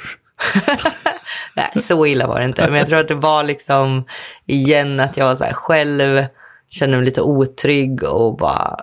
Nej, 1.57 1.71
så 1.83 2.07
illa 2.07 2.27
var 2.27 2.39
det 2.39 2.45
inte. 2.45 2.67
Men 2.71 2.79
jag 2.79 2.89
tror 2.89 2.99
att 2.99 3.09
det 3.09 3.15
var 3.15 3.45
liksom 3.45 4.05
igen 4.47 5.01
att 5.01 5.17
jag 5.17 5.27
var 5.27 5.35
så 5.35 5.45
här 5.45 5.53
själv, 5.53 6.25
kände 6.71 6.97
mig 6.97 7.07
lite 7.07 7.23
otrygg 7.23 8.03
och 8.03 8.37
bara 8.37 8.77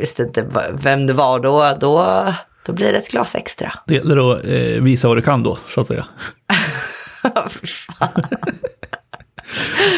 visste 0.00 0.22
inte 0.22 0.46
vem 0.72 1.06
det 1.06 1.12
var 1.12 1.40
då. 1.40 1.76
Då, 1.80 2.24
då 2.66 2.72
blir 2.72 2.92
det 2.92 2.98
ett 2.98 3.10
glas 3.10 3.34
extra. 3.34 3.72
Det 3.86 3.94
gäller 3.94 4.32
att 4.32 4.44
eh, 4.44 4.82
visa 4.82 5.08
vad 5.08 5.16
du 5.16 5.22
kan 5.22 5.42
då, 5.42 5.58
så 5.68 5.80
att 5.80 5.86
säga. 5.86 6.06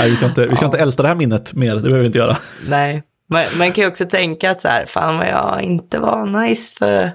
Nej, 0.00 0.11
vi 0.11 0.16
ska, 0.16 0.26
inte, 0.26 0.47
vi 0.47 0.56
ska 0.56 0.64
ja. 0.64 0.66
inte 0.66 0.78
älta 0.78 1.02
det 1.02 1.08
här 1.08 1.16
minnet 1.16 1.52
mer, 1.52 1.75
det 1.75 1.80
behöver 1.80 2.00
vi 2.00 2.06
inte 2.06 2.18
göra. 2.18 2.37
Nej, 2.68 3.02
man, 3.30 3.44
man 3.56 3.73
kan 3.73 3.85
ju 3.85 3.88
också 3.88 4.06
tänka 4.06 4.50
att 4.50 4.61
så 4.61 4.68
här, 4.68 4.87
fan 4.87 5.16
vad 5.18 5.28
jag 5.28 5.62
inte 5.62 5.99
var 5.99 6.26
nice 6.26 6.75
för 6.78 7.11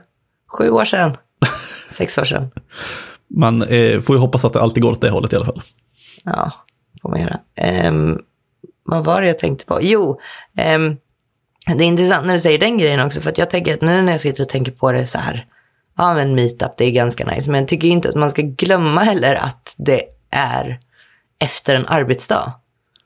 sju 0.58 0.70
år 0.70 0.86
sedan 0.86 1.17
sex 1.89 2.17
år 2.17 2.25
sedan. 2.25 2.51
Man 3.29 3.62
eh, 3.62 4.01
får 4.01 4.15
ju 4.15 4.19
hoppas 4.19 4.45
att 4.45 4.54
det 4.54 4.62
alltid 4.62 4.84
går 4.84 4.91
åt 4.91 5.02
det 5.02 5.10
hållet 5.10 5.34
i 5.34 5.36
alla 5.36 5.45
fall. 5.45 5.62
Ja, 6.23 6.52
får 7.02 7.10
man 7.10 7.21
göra. 7.21 7.39
Um, 7.88 8.21
vad 8.86 9.06
var 9.06 9.21
det 9.21 9.28
jag 9.28 9.39
tänkte 9.39 9.65
på? 9.65 9.80
Jo, 9.82 10.19
um, 10.76 10.97
det 11.78 11.84
är 11.84 11.88
intressant 11.88 12.28
när 12.28 12.34
du 12.34 12.39
säger 12.39 12.60
den 12.60 12.78
grejen 12.78 13.06
också, 13.06 13.21
för 13.21 13.34
jag 13.38 13.49
tänker 13.49 13.73
att 13.73 13.82
nu 13.82 14.02
när 14.02 14.12
jag 14.12 14.21
sitter 14.21 14.43
och 14.43 14.49
tänker 14.49 14.71
på 14.71 14.91
det 14.91 15.06
så 15.06 15.17
här, 15.17 15.45
ja 15.97 16.13
men 16.13 16.36
meetup, 16.36 16.77
det 16.77 16.86
är 16.86 16.91
ganska 16.91 17.25
nice, 17.25 17.51
men 17.51 17.60
jag 17.60 17.67
tycker 17.67 17.88
inte 17.88 18.10
att 18.10 18.15
man 18.15 18.29
ska 18.29 18.41
glömma 18.41 19.01
heller 19.01 19.36
att 19.36 19.75
det 19.77 20.01
är 20.29 20.79
efter 21.39 21.75
en 21.75 21.88
arbetsdag. 21.88 22.53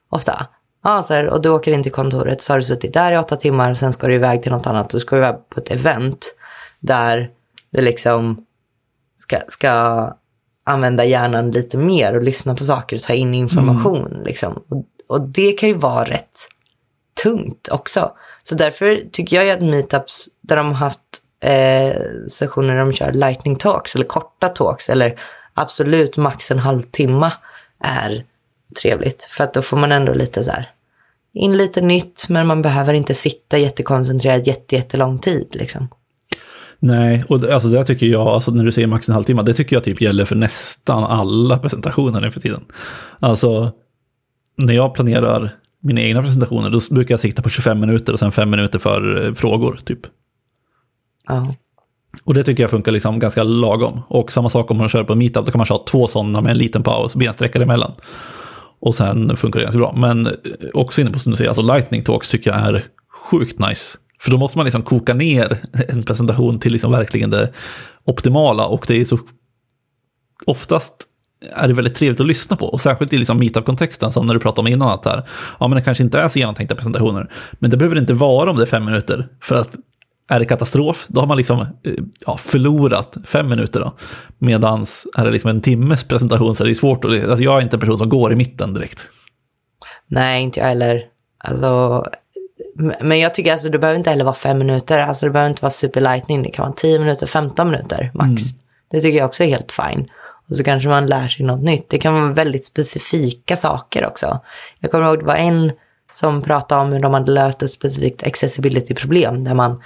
Ofta. 0.10 0.48
Ja, 0.84 1.04
så 1.04 1.14
här, 1.14 1.28
och 1.28 1.42
du 1.42 1.50
åker 1.50 1.72
in 1.72 1.84
till 1.84 1.92
kontoret, 1.92 2.42
så 2.42 2.54
har 2.54 2.58
du 2.58 2.64
suttit 2.64 2.94
där 2.94 3.12
i 3.12 3.18
åtta 3.18 3.36
timmar, 3.36 3.74
sen 3.74 3.94
ska 3.94 4.08
du 4.08 4.14
iväg 4.14 4.44
till 4.44 4.52
något 4.52 4.68
annat, 4.68 4.90
du 4.90 5.00
ska 5.00 5.18
iväg 5.18 5.36
på 5.50 5.60
ett 5.60 5.72
event 5.72 6.36
där 6.80 7.30
du 7.70 7.82
liksom 7.82 8.46
ska, 9.18 9.38
ska 9.48 10.14
använda 10.64 11.06
hjärnan 11.06 11.52
lite 11.52 11.78
mer 11.78 12.16
och 12.16 12.24
lyssna 12.24 12.56
på 12.56 12.64
saker 12.64 12.96
och 12.96 13.02
ta 13.02 13.14
in 13.14 13.34
information. 13.34 14.08
Mm. 14.12 14.24
Liksom. 14.24 14.64
Och, 14.70 14.86
och, 15.08 15.22
det 15.22 15.52
kan 15.52 15.70
ju 15.70 15.76
vara 15.76 16.06
rätt 16.06 16.48
tungt 17.24 17.70
också. 17.72 18.12
Så 18.44 18.56
därför 18.56 19.02
tycker 19.12 19.44
jag 19.44 19.50
att 19.50 19.62
meetups 19.62 20.30
där 20.42 20.56
de 20.56 20.66
har 20.66 20.74
haft 20.74 21.00
eh, 21.44 21.96
sessioner 22.30 22.74
där 22.74 22.80
de 22.80 22.94
kör 22.94 23.12
lightning 23.12 23.56
talks 23.56 23.96
eller 23.96 24.06
korta 24.06 24.48
talks 24.48 24.90
eller 24.90 25.20
absolut 25.54 26.18
max 26.18 26.52
en 26.52 26.60
halvtimme 26.60 27.32
är 27.84 28.26
trevligt. 28.82 29.24
För 29.24 29.44
att 29.44 29.54
då 29.54 29.62
får 29.62 29.78
man 29.78 29.92
ändå 29.92 30.14
lite 30.14 30.44
så 30.44 30.52
här 30.52 30.72
in 31.34 31.58
lite 31.58 31.82
nytt 31.82 32.26
men 32.30 32.48
man 32.48 32.62
behöver 32.62 32.94
inte 32.94 33.16
sitta 33.16 33.58
jättekoncentrerad 33.58 34.48
jättelång 34.70 35.20
tid 35.20 35.48
liksom. 35.52 35.88
Nej, 36.80 37.24
och 37.30 37.40
det, 37.40 37.54
alltså 37.54 37.70
det 37.70 37.86
tycker 37.86 38.06
jag, 38.06 38.28
alltså 38.28 38.52
när 38.52 38.64
du 38.64 38.72
säger 38.72 38.88
max 38.88 39.10
en 39.10 39.14
halvtimme, 39.14 39.44
det 39.44 39.54
tycker 39.54 39.76
jag 39.76 39.84
typ 39.84 40.02
gäller 40.02 40.26
för 40.26 40.36
nästan 40.36 41.04
alla 41.04 41.60
presentationer 41.60 42.22
nu 42.22 42.32
för 42.32 42.40
tiden. 42.40 42.66
Alltså, 43.20 43.72
när 44.58 44.74
jag 44.74 44.94
planerar 44.94 45.56
mina 45.84 46.02
egna 46.02 46.22
presentationer, 46.22 46.70
då 46.70 46.80
brukar 46.92 47.14
jag 47.14 47.20
sikta 47.20 47.42
på 47.42 47.50
25 47.50 47.80
minuter 47.80 48.14
och 48.14 48.20
sen 48.20 48.32
5 48.32 48.50
minuter 48.50 48.80
för 48.80 49.26
eh, 49.26 49.34
frågor, 49.34 49.80
typ. 49.86 50.00
Ja. 51.28 51.54
Och 52.24 52.34
det 52.34 52.44
tycker 52.44 52.64
jag 52.64 52.70
funkar 52.70 52.92
liksom 52.92 53.20
ganska 53.20 53.44
lagom. 53.44 54.02
Och 54.08 54.32
samma 54.32 54.50
sak 54.50 54.72
om 54.72 54.78
man 54.78 54.90
kör 54.90 55.04
på 55.04 55.14
en 55.14 55.20
meetup, 55.20 55.46
då 55.46 55.52
kan 55.52 55.60
man 55.60 55.66
köra 55.66 55.80
två 55.80 56.08
sådana 56.08 56.42
med 56.42 56.52
en 56.52 56.58
liten 56.58 56.84
paus, 56.84 57.16
bensträckare 57.16 57.64
emellan. 57.64 57.92
Och 58.80 58.96
sen 58.96 59.38
funkar 59.38 59.60
det 59.60 59.66
ganska 59.66 59.80
bra. 59.80 59.94
Men 59.98 60.28
eh, 60.28 60.34
också 60.74 61.02
inne 61.02 61.12
på 61.12 61.20
som 61.20 61.32
du 61.32 61.36
säger, 61.36 61.50
alltså 61.50 61.62
lightning 61.62 62.04
talks 62.04 62.30
tycker 62.30 62.50
jag 62.50 62.60
är 62.60 62.86
sjukt 63.30 63.60
nice. 63.60 63.98
För 64.20 64.32
då 64.32 64.38
måste 64.38 64.58
man 64.58 64.66
liksom 64.66 64.84
koka 64.84 65.14
ner 65.14 65.58
en 65.88 66.04
presentation 66.04 66.60
till 66.60 66.72
liksom 66.72 66.92
verkligen 66.92 67.30
det 67.30 67.54
optimala 68.06 68.66
och 68.66 68.86
det 68.88 69.02
är 69.02 69.06
så 69.06 69.20
oftast 70.46 70.94
är 71.56 71.68
det 71.68 71.74
väldigt 71.74 71.96
trevligt 71.96 72.20
att 72.20 72.28
lyssna 72.28 72.56
på. 72.56 72.66
Och 72.66 72.82
särskilt 72.82 73.14
i 73.14 73.18
liksom 73.18 73.40
meetup-kontexten 73.40 74.12
som 74.12 74.28
när 74.28 74.34
du 74.34 74.40
pratade 74.40 74.62
om 74.62 74.74
innan 74.74 74.90
att 74.90 75.06
här, 75.06 75.24
ja 75.60 75.68
men 75.68 75.76
det 75.76 75.82
kanske 75.82 76.04
inte 76.04 76.20
är 76.20 76.28
så 76.28 76.40
genomtänkta 76.40 76.76
presentationer. 76.76 77.32
Men 77.60 77.72
det 77.72 77.78
behöver 77.78 77.96
det 77.96 78.00
inte 78.00 78.14
vara 78.14 78.52
om 78.52 78.58
det 78.58 78.64
är 78.64 78.68
fem 78.68 78.86
minuter. 78.86 79.28
För 79.42 79.56
att 79.56 79.76
är 80.30 80.40
det 80.40 80.46
katastrof, 80.46 81.06
då 81.08 81.20
har 81.20 81.28
man 81.28 81.38
liksom 81.38 81.60
eh, 81.60 81.94
ja, 82.26 82.38
förlorat 82.38 83.18
fem 83.26 83.50
minuter. 83.50 83.80
Då. 83.80 83.94
Medans 84.38 85.08
är 85.18 85.26
det 85.26 85.32
liksom 85.32 85.50
en 85.50 85.62
timmes 85.62 86.04
presentation 86.04 86.56
så 86.56 86.64
är 86.64 86.68
det 86.68 86.76
svårt. 86.76 87.06
Att, 87.06 87.12
alltså 87.12 87.44
jag 87.44 87.58
är 87.58 87.62
inte 87.62 87.76
en 87.76 87.80
person 87.80 87.98
som 87.98 88.10
går 88.10 88.34
i 88.34 88.36
mitten 88.36 88.74
direkt. 88.74 89.00
Nej, 90.08 90.44
inte 90.44 90.60
jag 90.60 90.68
heller. 90.68 91.04
Alltså, 91.44 92.04
men 93.02 93.20
jag 93.20 93.36
tycker 93.36 93.52
alltså 93.52 93.70
det 93.70 93.80
behöver 93.80 93.98
inte 93.98 94.10
heller 94.10 94.24
vara 94.24 94.36
fem 94.36 94.58
minuter. 94.58 95.00
Alltså 95.00 95.26
det 95.26 95.32
behöver 95.32 95.50
inte 95.50 95.62
vara 95.62 95.72
super 95.72 96.02
lightning. 96.02 96.44
Det 96.44 96.50
kan 96.50 96.64
vara 96.64 96.74
tio 96.74 97.00
minuter, 97.00 97.28
15 97.28 97.72
minuter 97.72 98.12
max. 98.14 98.28
Mm. 98.28 98.60
Det 98.92 99.02
tycker 99.02 99.18
jag 99.18 99.26
också 99.26 99.44
är 99.44 99.48
helt 99.48 99.72
fine. 99.72 100.08
Och 100.50 100.56
så 100.56 100.64
kanske 100.64 100.90
man 100.90 101.06
lär 101.06 101.28
sig 101.28 101.46
något 101.46 101.64
nytt. 101.64 101.90
Det 101.90 101.98
kan 101.98 102.14
vara 102.14 102.34
väldigt 102.34 102.66
specifika 102.66 103.56
saker 103.56 104.08
också. 104.08 104.40
Jag 104.80 104.92
kommer 104.92 105.06
ihåg 105.06 105.20
det 105.20 105.26
var 105.26 105.36
en 105.36 105.72
som 106.18 106.42
pratade 106.42 106.82
om 106.82 106.92
hur 106.92 107.00
de 107.00 107.14
hade 107.14 107.32
löst 107.32 107.62
ett 107.62 107.72
specifikt 107.72 108.28
accessibility-problem. 108.28 109.44
Där 109.44 109.54
man 109.54 109.82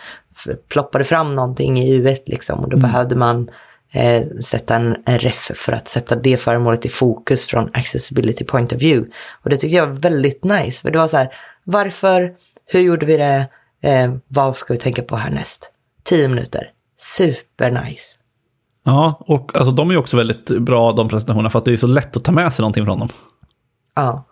ploppade 0.70 1.04
fram 1.04 1.36
någonting 1.36 1.80
i 1.80 2.02
U1 2.02 2.20
liksom. 2.26 2.60
Och 2.60 2.70
då 2.70 2.78
mm. 2.78 2.92
behövde 2.92 3.16
man 3.16 3.50
eh, 3.92 4.28
sätta 4.42 4.76
en, 4.76 4.96
en 5.06 5.20
ref 5.20 5.52
för 5.56 5.74
att 5.74 5.90
sätta 5.90 6.16
det 6.16 6.38
föremålet 6.38 6.86
i 6.86 6.90
fokus 6.90 7.48
från 7.48 7.70
accessibility 7.74 8.46
point 8.46 8.74
of 8.74 8.82
view. 8.82 9.12
Och 9.44 9.50
det 9.50 9.58
tycker 9.58 9.78
jag 9.78 9.88
var 9.88 9.94
väldigt 9.94 10.44
nice. 10.44 10.82
För 10.82 10.92
det 10.92 10.98
var 10.98 11.08
så 11.08 11.18
här, 11.18 11.34
varför 11.64 12.34
hur 12.66 12.80
gjorde 12.80 13.06
vi 13.06 13.18
det? 13.18 13.48
Eh, 13.84 14.14
vad 14.28 14.58
ska 14.58 14.74
vi 14.74 14.80
tänka 14.80 15.02
på 15.02 15.16
härnäst? 15.16 15.72
Tio 16.04 16.28
minuter. 16.28 16.72
Super 16.98 17.72
nice. 17.72 18.18
Ja, 18.84 19.24
och 19.28 19.56
alltså, 19.56 19.72
de 19.72 19.90
är 19.90 19.94
ju 19.94 20.00
också 20.00 20.18
väldigt 20.18 20.46
bra 20.46 20.92
de 20.92 21.10
presentationerna 21.10 21.50
för 21.50 21.60
att 21.60 21.66
det 21.66 21.74
är 21.74 21.78
så 21.78 21.88
lätt 21.88 22.18
att 22.18 22.24
ta 22.24 22.32
med 22.32 22.54
sig 22.54 22.64
någonting 22.64 22.86
från 22.86 23.00
dem. 23.00 23.10
Ja. 23.96 24.26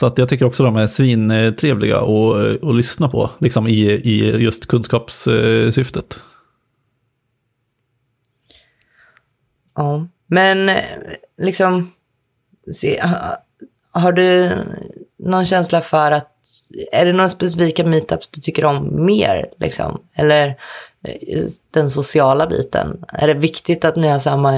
Så 0.00 0.06
att 0.06 0.18
jag 0.18 0.28
tycker 0.28 0.44
också 0.44 0.62
de 0.62 0.76
är 0.76 0.86
svintrevliga 0.86 1.96
att, 1.96 2.62
att 2.62 2.76
lyssna 2.76 3.08
på, 3.08 3.30
liksom 3.38 3.66
i, 3.66 3.80
i 3.90 4.36
just 4.36 4.66
kunskapssyftet. 4.66 6.20
Ja, 9.74 10.06
men 10.26 10.70
liksom, 11.38 11.92
se, 12.72 13.00
har 13.92 14.12
du 14.12 14.52
någon 15.18 15.46
känsla 15.46 15.80
för 15.80 16.10
att, 16.10 16.30
är 16.92 17.04
det 17.04 17.12
några 17.12 17.28
specifika 17.28 17.86
meetups 17.86 18.28
du 18.28 18.40
tycker 18.40 18.64
om 18.64 19.06
mer? 19.06 19.46
Liksom? 19.58 20.02
Eller 20.14 20.48
eh, 21.04 21.40
den 21.70 21.90
sociala 21.90 22.46
biten? 22.46 23.04
Är 23.08 23.26
det 23.26 23.34
viktigt 23.34 23.84
att 23.84 23.96
ni 23.96 24.08
har 24.08 24.18
samma 24.18 24.56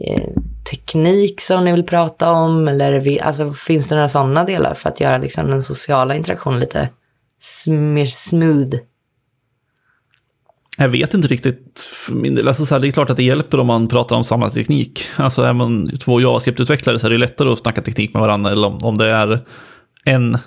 eh, 0.00 0.30
teknik 0.70 1.40
som 1.40 1.64
ni 1.64 1.72
vill 1.72 1.86
prata 1.86 2.30
om? 2.30 2.68
Eller 2.68 3.00
vi- 3.00 3.20
alltså, 3.20 3.52
finns 3.52 3.88
det 3.88 3.94
några 3.94 4.08
sådana 4.08 4.44
delar 4.44 4.74
för 4.74 4.88
att 4.88 5.00
göra 5.00 5.18
liksom, 5.18 5.50
den 5.50 5.62
sociala 5.62 6.14
interaktionen 6.14 6.60
lite 6.60 6.88
mer 7.66 8.06
smooth? 8.06 8.76
Jag 10.78 10.88
vet 10.88 11.14
inte 11.14 11.28
riktigt 11.28 11.80
för 11.80 12.14
min 12.14 12.34
del. 12.34 12.48
Alltså 12.48 12.66
så 12.66 12.74
här, 12.74 12.80
det 12.80 12.88
är 12.88 12.92
klart 12.92 13.10
att 13.10 13.16
det 13.16 13.22
hjälper 13.22 13.60
om 13.60 13.66
man 13.66 13.88
pratar 13.88 14.16
om 14.16 14.24
samma 14.24 14.50
teknik. 14.50 15.08
Alltså 15.16 15.42
är 15.42 15.52
man 15.52 15.90
två 15.98 16.20
JavaScript-utvecklare 16.20 16.98
så 16.98 17.06
är 17.06 17.10
det 17.10 17.18
lättare 17.18 17.52
att 17.52 17.58
snacka 17.58 17.82
teknik 17.82 18.14
med 18.14 18.20
varandra. 18.20 18.50
Eller 18.50 18.66
om, 18.66 18.78
om 18.84 18.98
det 18.98 19.08
är 19.08 19.46
en 20.04 20.38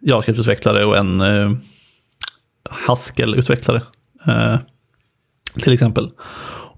JavaScript-utvecklare 0.00 0.84
och 0.84 0.96
en 0.96 1.20
eh, 1.20 1.50
Haskell-utvecklare. 2.70 3.82
Eh, 4.26 4.56
till 5.62 5.72
exempel. 5.72 6.10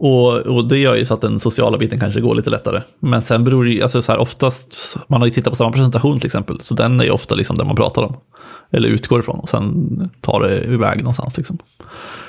Och, 0.03 0.37
och 0.37 0.69
det 0.69 0.79
gör 0.79 0.95
ju 0.95 1.05
så 1.05 1.15
att 1.15 1.21
den 1.21 1.39
sociala 1.39 1.79
biten 1.79 2.01
kanske 2.01 2.21
går 2.21 2.35
lite 2.35 2.51
lättare. 2.51 2.83
Men 3.01 3.23
sen 3.23 3.45
beror 3.45 3.65
det 3.65 3.71
ju, 3.71 3.83
alltså 3.83 4.03
så 4.03 4.13
här, 4.13 4.19
oftast, 4.19 4.97
man 5.09 5.21
har 5.21 5.27
ju 5.27 5.33
tittat 5.33 5.53
på 5.53 5.57
samma 5.57 5.73
presentation 5.73 6.19
till 6.19 6.27
exempel, 6.27 6.61
så 6.61 6.75
den 6.75 7.01
är 7.01 7.05
ju 7.05 7.11
ofta 7.11 7.35
liksom 7.35 7.59
den 7.59 7.67
man 7.67 7.77
pratar 7.77 8.03
om. 8.03 8.17
Eller 8.71 8.89
utgår 8.89 9.21
ifrån 9.21 9.39
och 9.39 9.49
sen 9.49 10.11
tar 10.21 10.41
det 10.41 10.65
iväg 10.65 10.99
någonstans 10.99 11.37
liksom. 11.37 11.59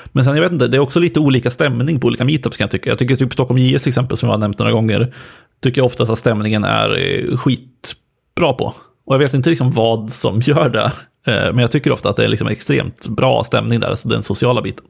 Men 0.04 0.24
sen 0.24 0.34
jag 0.34 0.42
vet 0.42 0.52
inte, 0.52 0.68
det 0.68 0.76
är 0.76 0.80
också 0.80 1.00
lite 1.00 1.20
olika 1.20 1.50
stämning 1.50 2.00
på 2.00 2.06
olika 2.06 2.24
meetups 2.24 2.56
kan 2.56 2.64
jag 2.64 2.70
tycka. 2.70 2.90
Jag 2.90 2.98
tycker 2.98 3.16
typ 3.16 3.32
Stockholm 3.32 3.58
JS 3.58 3.82
till 3.82 3.90
exempel, 3.90 4.16
som 4.16 4.26
jag 4.26 4.34
har 4.34 4.40
nämnt 4.40 4.58
några 4.58 4.72
gånger, 4.72 5.14
tycker 5.62 5.78
jag 5.80 5.86
oftast 5.86 6.10
att 6.10 6.18
stämningen 6.18 6.64
är 6.64 6.98
eh, 6.98 7.36
skitbra 7.36 8.52
på. 8.58 8.74
Och 9.06 9.14
jag 9.14 9.18
vet 9.18 9.34
inte 9.34 9.50
liksom 9.50 9.70
vad 9.70 10.12
som 10.12 10.40
gör 10.40 10.68
det, 10.68 10.92
eh, 11.32 11.52
men 11.52 11.58
jag 11.58 11.70
tycker 11.70 11.92
ofta 11.92 12.10
att 12.10 12.16
det 12.16 12.24
är 12.24 12.28
liksom 12.28 12.48
extremt 12.48 13.06
bra 13.06 13.44
stämning 13.44 13.80
där, 13.80 13.88
alltså 13.88 14.08
den 14.08 14.22
sociala 14.22 14.62
biten. 14.62 14.86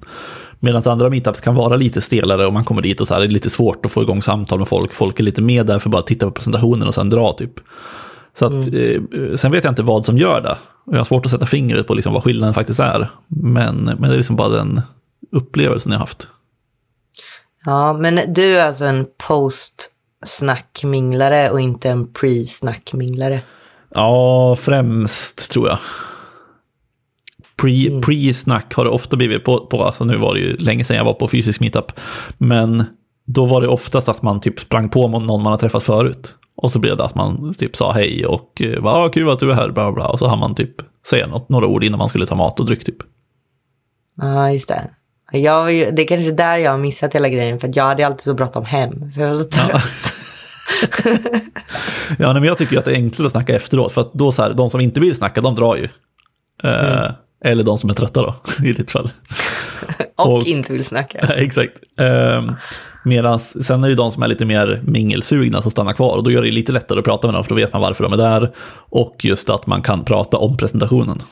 Medan 0.65 0.83
andra 0.87 1.11
meetups 1.11 1.41
kan 1.41 1.55
vara 1.55 1.77
lite 1.77 2.01
stelare 2.01 2.47
och 2.47 2.53
man 2.53 2.65
kommer 2.65 2.83
dit 2.83 3.01
och 3.01 3.09
så 3.09 3.15
här, 3.15 3.21
det 3.21 3.27
är 3.27 3.31
lite 3.31 3.51
svårt 3.51 3.87
att 3.87 3.93
få 3.93 4.03
igång 4.03 4.23
samtal 4.23 4.59
med 4.59 4.69
folk. 4.69 4.93
Folk 4.93 5.21
är 5.21 5.25
lite 5.25 5.43
med 5.43 5.67
där 5.67 5.79
för 5.79 5.89
att 5.89 5.93
bara 5.93 6.03
titta 6.03 6.27
på 6.27 6.33
presentationen 6.33 6.89
och 6.89 6.95
sen 6.95 7.11
dra 7.11 7.33
typ. 7.33 7.53
Så 8.39 8.47
att, 8.47 8.53
eh, 8.53 9.01
sen 9.35 9.53
vet 9.53 9.65
jag 9.65 9.71
inte 9.71 9.83
vad 9.83 10.07
som 10.07 10.19
gör 10.19 10.41
det. 10.41 10.57
Jag 10.91 10.99
har 10.99 11.05
svårt 11.05 11.27
att 11.27 11.33
sätta 11.33 11.47
fingret 11.47 11.87
på 11.87 11.95
liksom 11.95 12.13
vad 12.13 12.25
skillnaden 12.25 12.55
faktiskt 12.55 12.81
är. 12.81 13.11
Men, 13.29 13.77
men 13.77 14.03
det 14.03 14.09
är 14.09 14.17
liksom 14.17 14.37
bara 14.37 14.49
den 14.49 14.81
upplevelsen 15.33 15.93
jag 15.93 15.99
har 15.99 16.07
haft. 16.07 16.29
Ja, 17.65 17.93
men 17.93 18.21
du 18.29 18.57
är 18.57 18.67
alltså 18.67 18.85
en 18.85 19.07
post-snackminglare 19.29 21.51
och 21.51 21.61
inte 21.61 21.91
en 21.91 22.09
pre-snackminglare. 22.09 23.41
Ja, 23.95 24.57
främst 24.61 25.51
tror 25.51 25.69
jag. 25.69 25.79
Pre, 27.63 28.01
Pre-snack 28.01 28.75
har 28.75 28.85
det 28.85 28.91
ofta 28.91 29.17
blivit 29.17 29.45
på, 29.45 29.67
på, 29.67 29.85
alltså 29.85 30.05
nu 30.05 30.17
var 30.17 30.35
det 30.35 30.41
ju 30.41 30.57
länge 30.57 30.85
sedan 30.85 30.97
jag 30.97 31.05
var 31.05 31.15
på 31.15 31.29
fysisk 31.29 31.61
meetup, 31.61 31.93
men 32.39 32.85
då 33.27 33.45
var 33.47 33.61
det 33.61 33.69
oftast 33.69 34.09
att 34.09 34.23
man 34.23 34.41
typ 34.41 34.61
sprang 34.61 34.89
på 34.89 35.09
någon 35.09 35.43
man 35.43 35.51
har 35.53 35.59
träffat 35.59 35.83
förut. 35.83 36.35
Och 36.57 36.73
så 36.73 36.79
blev 36.79 36.97
det 36.97 37.05
att 37.05 37.15
man 37.15 37.55
typ 37.55 37.77
sa 37.77 37.93
hej 37.93 38.27
och 38.27 38.63
eh, 38.63 38.83
bara, 38.83 38.95
ah, 38.95 39.09
kul 39.09 39.31
att 39.31 39.39
du 39.39 39.51
är 39.51 39.55
här, 39.55 39.71
bla 39.71 39.93
bla, 39.93 40.09
och 40.09 40.19
så 40.19 40.27
har 40.27 40.37
man 40.37 40.55
typ 40.55 40.71
säga 41.07 41.27
något, 41.27 41.49
några 41.49 41.67
ord 41.67 41.85
innan 41.85 41.99
man 41.99 42.09
skulle 42.09 42.27
ta 42.27 42.35
mat 42.35 42.61
och 42.61 42.67
dryck 42.67 42.85
typ. 42.85 42.97
Ja, 44.21 44.51
just 44.53 44.69
det. 44.69 44.91
Jag, 45.39 45.73
ju- 45.73 45.91
det 45.91 46.03
är 46.03 46.07
kanske 46.07 46.33
där 46.33 46.57
jag 46.57 46.71
har 46.71 46.79
missat 46.79 47.15
hela 47.15 47.29
grejen, 47.29 47.61
för 47.61 47.69
att 47.69 47.77
jag 47.77 47.85
hade 47.85 48.07
alltid 48.07 48.21
så 48.21 48.35
bråttom 48.35 48.65
hem. 48.65 49.13
För 49.13 49.21
jag 49.21 49.29
var 49.29 49.35
så 49.37 49.45
trött. 49.51 50.15
Ja, 52.19 52.33
nej, 52.33 52.35
men 52.41 52.45
jag 52.45 52.59
tycker 52.59 52.79
att 52.79 52.85
det 52.85 52.91
är 52.91 52.95
enklare 52.95 53.27
att 53.27 53.33
snacka 53.33 53.57
efteråt, 53.57 53.93
för 53.93 54.01
att 54.01 54.13
då 54.13 54.33
så 54.33 54.43
här, 54.43 54.55
de 54.55 54.71
som 54.71 54.81
inte 54.81 55.01
vill 55.01 55.17
snacka, 55.17 55.41
de 55.41 55.55
drar 55.55 55.77
ju. 55.77 55.89
Eh, 56.65 57.11
Eller 57.45 57.65
de 57.65 57.79
som 57.79 57.91
är 57.91 57.95
trötta 57.95 58.23
då, 58.23 58.35
i 58.67 58.73
ditt 58.73 58.91
fall. 58.91 59.11
och, 60.17 60.33
och- 60.37 60.47
inte 60.47 60.73
vill 60.73 60.85
snacka. 60.85 61.19
Exakt. 61.37 61.73
Um, 61.97 62.55
Medan 63.05 63.41
sen 63.41 63.85
är 63.85 63.89
det 63.89 63.95
de 63.95 64.11
som 64.13 64.23
är 64.23 64.29
lite 64.29 64.45
mer 64.45 64.83
mingelsugna 64.87 65.63
som 65.63 65.71
stannar 65.71 65.93
kvar 65.93 66.17
och 66.17 66.25
då 66.25 66.31
gör 66.31 66.43
det 66.43 66.51
lite 66.51 66.73
lättare 66.73 66.99
att 66.99 67.05
prata 67.05 67.27
med 67.27 67.35
dem 67.35 67.45
för 67.45 67.49
då 67.51 67.55
vet 67.55 67.73
man 67.73 67.83
varför 67.83 68.05
de 68.05 68.13
är 68.13 68.17
där. 68.17 68.55
Och 68.91 69.17
just 69.25 69.51
att 69.51 69.67
man 69.67 69.83
kan 69.83 70.05
prata 70.05 70.37
om 70.37 70.57
presentationen. 70.57 71.23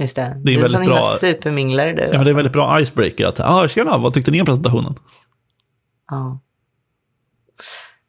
Just 0.00 0.16
det. 0.16 0.36
Det 0.44 0.52
är 0.54 0.68
du 0.68 0.76
är 0.76 0.80
en 0.80 0.86
bra- 0.86 1.04
superminglare 1.20 1.92
du. 1.92 2.02
Ja, 2.02 2.06
men 2.06 2.10
det 2.10 2.14
är 2.14 2.18
alltså. 2.18 2.30
en 2.30 2.36
väldigt 2.36 2.52
bra 2.52 2.80
icebreaker 2.80 3.26
att, 3.26 3.40
ah, 3.40 3.68
tjena, 3.68 3.98
vad 3.98 4.14
tyckte 4.14 4.30
ni 4.30 4.40
om 4.40 4.46
presentationen? 4.46 4.94
ja. 6.10 6.40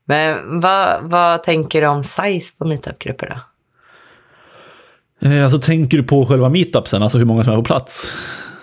Men 0.06 0.60
vad, 0.60 1.02
vad 1.04 1.44
tänker 1.44 1.82
du 1.82 1.88
om 1.88 2.04
size 2.04 2.58
på 2.58 2.66
meetupgrupper 2.66 3.30
då? 3.30 3.40
Eh, 5.22 5.44
alltså 5.44 5.60
tänker 5.60 5.98
du 5.98 6.04
på 6.04 6.26
själva 6.26 6.50
meetupsen, 6.50 7.04
alltså 7.04 7.18
hur 7.18 7.26
många 7.26 7.44
som 7.44 7.54
är 7.54 7.58
på 7.58 7.64
plats? 7.64 8.14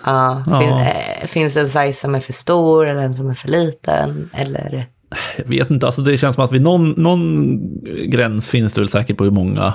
Ja, 0.05 0.43
Ja. 0.47 0.59
Fin, 0.59 0.69
eh, 0.69 1.27
finns 1.27 1.53
det 1.53 1.59
en 1.59 1.67
size 1.69 1.93
som 1.93 2.15
är 2.15 2.19
för 2.19 2.33
stor 2.33 2.87
eller 2.87 3.01
en 3.01 3.13
som 3.13 3.29
är 3.29 3.33
för 3.33 3.47
liten? 3.47 4.29
Eller? 4.33 4.87
Jag 5.37 5.45
vet 5.45 5.69
inte, 5.69 5.85
alltså 5.85 6.01
det 6.01 6.17
känns 6.17 6.35
som 6.35 6.43
att 6.43 6.51
vid 6.51 6.61
någon, 6.61 6.91
någon 6.91 7.59
gräns 8.09 8.49
finns 8.49 8.73
det 8.73 8.81
väl 8.81 8.89
säkert 8.89 9.17
på 9.17 9.23
hur 9.23 9.31
många 9.31 9.73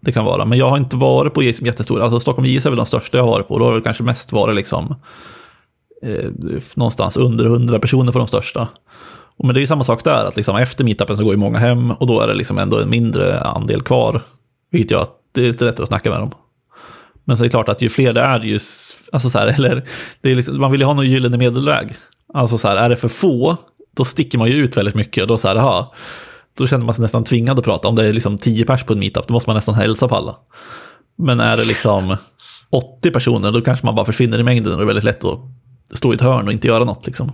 det 0.00 0.12
kan 0.12 0.24
vara. 0.24 0.44
Men 0.44 0.58
jag 0.58 0.70
har 0.70 0.76
inte 0.76 0.96
varit 0.96 1.34
på 1.34 1.42
jättestora, 1.42 2.04
alltså 2.04 2.20
Stockholm 2.20 2.46
JS 2.46 2.66
är 2.66 2.70
väl 2.70 2.76
de 2.76 2.86
största 2.86 3.18
jag 3.18 3.24
har 3.24 3.30
varit 3.30 3.48
på. 3.48 3.58
Då 3.58 3.64
har 3.64 3.74
det 3.74 3.80
kanske 3.80 4.02
mest 4.02 4.32
varit 4.32 4.56
liksom 4.56 4.94
eh, 6.02 6.30
någonstans 6.74 7.16
under 7.16 7.44
100 7.44 7.78
personer 7.78 8.12
på 8.12 8.18
de 8.18 8.26
största. 8.26 8.68
Och 9.36 9.44
men 9.44 9.54
det 9.54 9.58
är 9.58 9.62
ju 9.62 9.66
samma 9.66 9.84
sak 9.84 10.04
där, 10.04 10.24
att 10.24 10.36
liksom 10.36 10.56
efter 10.56 10.84
meetupen 10.84 11.16
så 11.16 11.24
går 11.24 11.32
ju 11.32 11.38
många 11.38 11.58
hem 11.58 11.90
och 11.90 12.06
då 12.06 12.20
är 12.20 12.26
det 12.26 12.34
liksom 12.34 12.58
ändå 12.58 12.78
en 12.78 12.90
mindre 12.90 13.40
andel 13.40 13.82
kvar. 13.82 14.22
Vilket 14.70 14.90
gör 14.90 15.02
att 15.02 15.21
det 15.32 15.40
är 15.40 15.46
lite 15.52 15.64
lättare 15.64 15.82
att 15.82 15.88
snacka 15.88 16.10
med 16.10 16.20
dem. 16.20 16.32
Men 17.24 17.36
så 17.36 17.42
är 17.42 17.46
det 17.46 17.50
klart 17.50 17.68
att 17.68 17.82
ju 17.82 17.88
fler 17.88 18.12
det 18.12 18.20
är, 18.20 18.40
ju, 18.40 18.58
alltså 19.12 19.30
så 19.30 19.38
här, 19.38 19.46
eller, 19.56 19.88
det 20.20 20.30
är 20.30 20.34
liksom, 20.34 20.60
man 20.60 20.70
vill 20.70 20.80
ju 20.80 20.86
ha 20.86 20.94
någon 20.94 21.10
gyllene 21.10 21.36
medelväg. 21.36 21.94
Alltså 22.34 22.58
så 22.58 22.68
här, 22.68 22.76
är 22.76 22.88
det 22.88 22.96
för 22.96 23.08
få, 23.08 23.56
då 23.96 24.04
sticker 24.04 24.38
man 24.38 24.48
ju 24.48 24.54
ut 24.54 24.76
väldigt 24.76 24.94
mycket 24.94 25.22
och 25.22 25.28
då 25.28 25.38
så 25.38 25.48
här, 25.48 25.56
aha, 25.56 25.94
då 26.58 26.66
känner 26.66 26.84
man 26.84 26.94
sig 26.94 27.02
nästan 27.02 27.24
tvingad 27.24 27.58
att 27.58 27.64
prata. 27.64 27.88
Om 27.88 27.96
det 27.96 28.06
är 28.06 28.12
liksom 28.12 28.38
tio 28.38 28.64
pers 28.64 28.84
på 28.84 28.92
en 28.92 28.98
meetup, 28.98 29.26
då 29.28 29.34
måste 29.34 29.50
man 29.50 29.56
nästan 29.56 29.74
hälsa 29.74 30.08
på 30.08 30.16
alla. 30.16 30.36
Men 31.16 31.40
är 31.40 31.56
det 31.56 31.64
liksom 31.64 32.16
80 32.70 33.10
personer, 33.10 33.52
då 33.52 33.60
kanske 33.60 33.86
man 33.86 33.94
bara 33.94 34.06
försvinner 34.06 34.38
i 34.38 34.42
mängden 34.42 34.72
och 34.72 34.78
det 34.78 34.84
är 34.84 34.86
väldigt 34.86 35.04
lätt 35.04 35.24
att 35.24 35.38
stå 35.94 36.12
i 36.12 36.14
ett 36.14 36.20
hörn 36.20 36.46
och 36.46 36.52
inte 36.52 36.68
göra 36.68 36.84
något 36.84 37.06
liksom. 37.06 37.32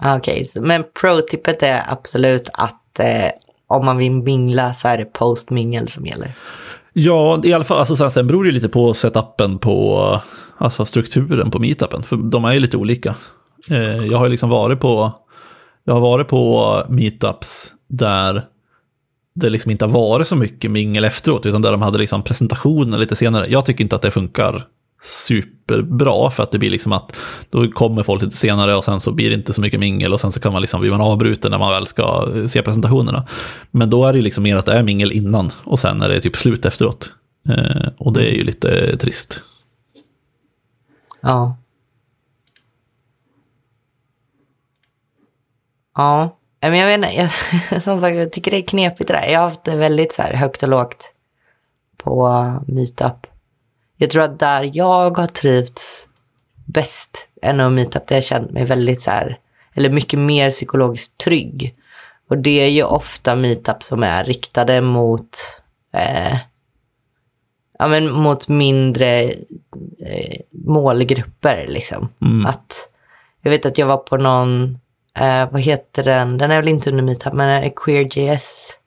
Ah, 0.00 0.16
okej, 0.16 0.44
okay, 0.50 0.62
men 0.62 0.84
pro-tippet 1.00 1.62
är 1.62 1.82
absolut 1.88 2.48
att 2.52 3.00
eh, 3.00 3.30
om 3.70 3.86
man 3.86 3.98
vill 3.98 4.12
mingla 4.12 4.74
så 4.74 4.88
är 4.88 4.98
det 4.98 5.04
post-mingel 5.04 5.88
som 5.88 6.06
gäller. 6.06 6.32
Ja, 6.92 7.40
i 7.44 7.52
alla 7.52 7.64
fall, 7.64 7.78
alltså 7.78 7.96
sen, 7.96 8.10
sen 8.10 8.26
beror 8.26 8.44
det 8.44 8.48
ju 8.48 8.54
lite 8.54 8.68
på 8.68 8.94
setupen 8.94 9.58
på, 9.58 10.20
alltså 10.58 10.84
strukturen 10.84 11.50
på 11.50 11.58
meetupen, 11.58 12.02
för 12.02 12.16
de 12.16 12.44
är 12.44 12.52
ju 12.52 12.60
lite 12.60 12.76
olika. 12.76 13.14
Eh, 13.68 13.78
jag 14.06 14.18
har 14.18 14.26
ju 14.26 14.30
liksom 14.30 14.50
varit 14.50 14.80
på, 14.80 15.12
jag 15.84 15.94
har 15.94 16.00
varit 16.00 16.28
på 16.28 16.84
meetups 16.88 17.74
där 17.88 18.44
det 19.34 19.48
liksom 19.48 19.70
inte 19.70 19.84
har 19.84 19.92
varit 19.92 20.28
så 20.28 20.36
mycket 20.36 20.70
mingel 20.70 21.04
efteråt, 21.04 21.46
utan 21.46 21.62
där 21.62 21.70
de 21.70 21.82
hade 21.82 21.98
liksom 21.98 22.22
presentationer 22.22 22.98
lite 22.98 23.16
senare. 23.16 23.46
Jag 23.48 23.66
tycker 23.66 23.84
inte 23.84 23.96
att 23.96 24.02
det 24.02 24.10
funkar 24.10 24.66
superbra 25.02 26.30
för 26.30 26.42
att 26.42 26.52
det 26.52 26.58
blir 26.58 26.70
liksom 26.70 26.92
att 26.92 27.16
då 27.50 27.70
kommer 27.70 28.02
folk 28.02 28.22
lite 28.22 28.36
senare 28.36 28.76
och 28.76 28.84
sen 28.84 29.00
så 29.00 29.12
blir 29.12 29.30
det 29.30 29.36
inte 29.36 29.52
så 29.52 29.60
mycket 29.60 29.80
mingel 29.80 30.12
och 30.12 30.20
sen 30.20 30.32
så 30.32 30.40
kan 30.40 30.52
man 30.52 30.62
liksom 30.62 30.80
blir 30.80 30.90
man 30.90 31.00
avbruten 31.00 31.50
när 31.50 31.58
man 31.58 31.70
väl 31.70 31.86
ska 31.86 32.32
se 32.46 32.62
presentationerna. 32.62 33.26
Men 33.70 33.90
då 33.90 34.06
är 34.06 34.12
det 34.12 34.20
liksom 34.20 34.44
mer 34.44 34.56
att 34.56 34.66
det 34.66 34.72
är 34.72 34.82
mingel 34.82 35.12
innan 35.12 35.50
och 35.64 35.78
sen 35.78 36.02
är 36.02 36.08
det 36.08 36.20
typ 36.20 36.36
slut 36.36 36.64
efteråt. 36.64 37.12
Eh, 37.48 37.88
och 37.98 38.12
det 38.12 38.20
är 38.20 38.32
ju 38.32 38.44
lite 38.44 38.96
trist. 38.96 39.40
Ja. 41.20 41.56
Ja, 45.94 46.38
men 46.60 46.78
jag 46.78 46.98
vet 46.98 47.14
jag, 47.70 47.82
som 47.82 48.00
sagt, 48.00 48.16
jag 48.16 48.32
tycker 48.32 48.50
det 48.50 48.56
är 48.56 48.66
knepigt 48.66 49.08
det 49.08 49.14
där. 49.14 49.32
Jag 49.32 49.40
har 49.40 49.48
haft 49.48 49.64
det 49.64 49.76
väldigt 49.76 50.12
så 50.12 50.22
här 50.22 50.34
högt 50.34 50.62
och 50.62 50.68
lågt 50.68 51.12
på 51.96 52.44
meetup. 52.66 53.29
Jag 54.02 54.10
tror 54.10 54.22
att 54.22 54.38
där 54.38 54.70
jag 54.72 55.16
har 55.16 55.26
trivts 55.26 56.08
bäst 56.66 57.28
nog 57.54 57.72
meetup 57.72 58.06
där 58.06 58.16
jag 58.16 58.24
känt 58.24 58.50
mig 58.50 58.64
väldigt 58.64 59.02
så 59.02 59.10
här, 59.10 59.38
eller 59.74 59.90
mycket 59.90 60.18
mer 60.18 60.50
psykologiskt 60.50 61.18
trygg. 61.18 61.74
Och 62.28 62.38
det 62.38 62.60
är 62.60 62.68
ju 62.68 62.82
ofta 62.82 63.34
meetup 63.34 63.82
som 63.82 64.02
är 64.02 64.24
riktade 64.24 64.80
mot 64.80 65.38
eh, 65.94 66.36
ja, 67.78 67.88
men 67.88 68.12
mot 68.12 68.48
mindre 68.48 69.22
eh, 70.06 70.40
målgrupper. 70.50 71.66
Liksom. 71.68 72.08
Mm. 72.22 72.46
Att, 72.46 72.88
jag 73.42 73.50
vet 73.50 73.66
att 73.66 73.78
jag 73.78 73.86
var 73.86 73.96
på 73.96 74.16
någon, 74.16 74.78
eh, 75.18 75.50
vad 75.50 75.60
heter 75.60 76.04
den, 76.04 76.38
den 76.38 76.50
är 76.50 76.56
väl 76.56 76.68
inte 76.68 76.90
under 76.90 77.04
meetup, 77.04 77.32
men 77.32 77.62
eh, 77.62 77.72
QueerJS. 77.76 78.78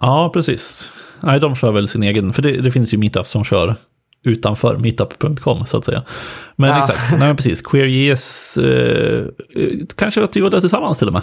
Ja, 0.00 0.30
precis. 0.34 0.92
Nej, 1.20 1.40
de 1.40 1.56
kör 1.56 1.72
väl 1.72 1.88
sin 1.88 2.02
egen, 2.02 2.32
för 2.32 2.42
det, 2.42 2.60
det 2.60 2.70
finns 2.70 2.94
ju 2.94 2.98
meetups 2.98 3.30
som 3.30 3.44
kör 3.44 3.76
utanför 4.24 4.76
meetup.com 4.76 5.66
så 5.66 5.76
att 5.76 5.84
säga. 5.84 6.02
Men 6.56 6.70
Ja. 6.70 6.80
exakt, 6.80 7.18
nej 7.18 7.36
precis, 7.36 7.62
QueerJS, 7.62 8.56
eh, 8.56 9.24
kanske 9.96 10.24
att 10.24 10.36
vi 10.36 10.40
var 10.40 10.50
där 10.50 10.60
tillsammans 10.60 10.98
till 10.98 11.06
och 11.08 11.12
med. 11.12 11.22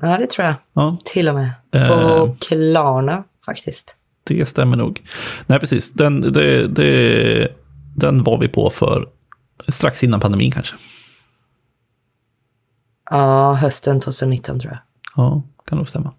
Ja, 0.00 0.18
det 0.18 0.26
tror 0.30 0.46
jag. 0.46 0.54
Ja, 0.72 0.98
Till 1.04 1.28
och 1.28 1.34
med. 1.34 1.50
Eh. 1.74 1.88
På 1.88 2.36
Klarna 2.48 3.24
faktiskt. 3.46 3.96
det 4.24 4.46
stämmer 4.48 4.76
nog. 4.76 5.02
Nej, 5.46 5.60
precis. 5.60 5.92
Den, 5.92 6.20
det, 6.32 6.68
det, 6.68 7.48
den 7.96 8.22
var 8.22 8.38
vi 8.38 8.48
på 8.48 8.70
för 8.70 9.08
strax 9.68 10.04
innan 10.04 10.20
pandemin 10.20 10.50
kanske. 10.50 10.76
Ja, 13.10 13.52
hösten 13.54 14.00
2019 14.00 14.60
tror 14.60 14.72
jag. 14.72 14.80
Ja, 15.16 15.42
kan 15.66 15.78
nog 15.78 15.88
stämma. 15.88 16.12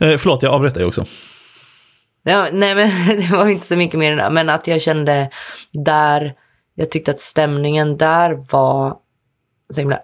Eh, 0.00 0.16
förlåt, 0.16 0.42
jag 0.42 0.52
avbröt 0.54 0.74
dig 0.74 0.84
också. 0.84 1.04
Ja, 2.26 2.48
nej, 2.52 2.74
men 2.74 2.90
det 3.20 3.36
var 3.36 3.48
inte 3.48 3.66
så 3.66 3.76
mycket 3.76 3.98
mer 3.98 4.12
än 4.12 4.18
det. 4.18 4.30
Men 4.30 4.48
att 4.48 4.66
jag 4.66 4.80
kände 4.80 5.30
där, 5.72 6.34
jag 6.74 6.90
tyckte 6.90 7.10
att 7.10 7.20
stämningen 7.20 7.96
där 7.96 8.44
var 8.50 8.96
så 9.70 9.80
himla 9.80 10.00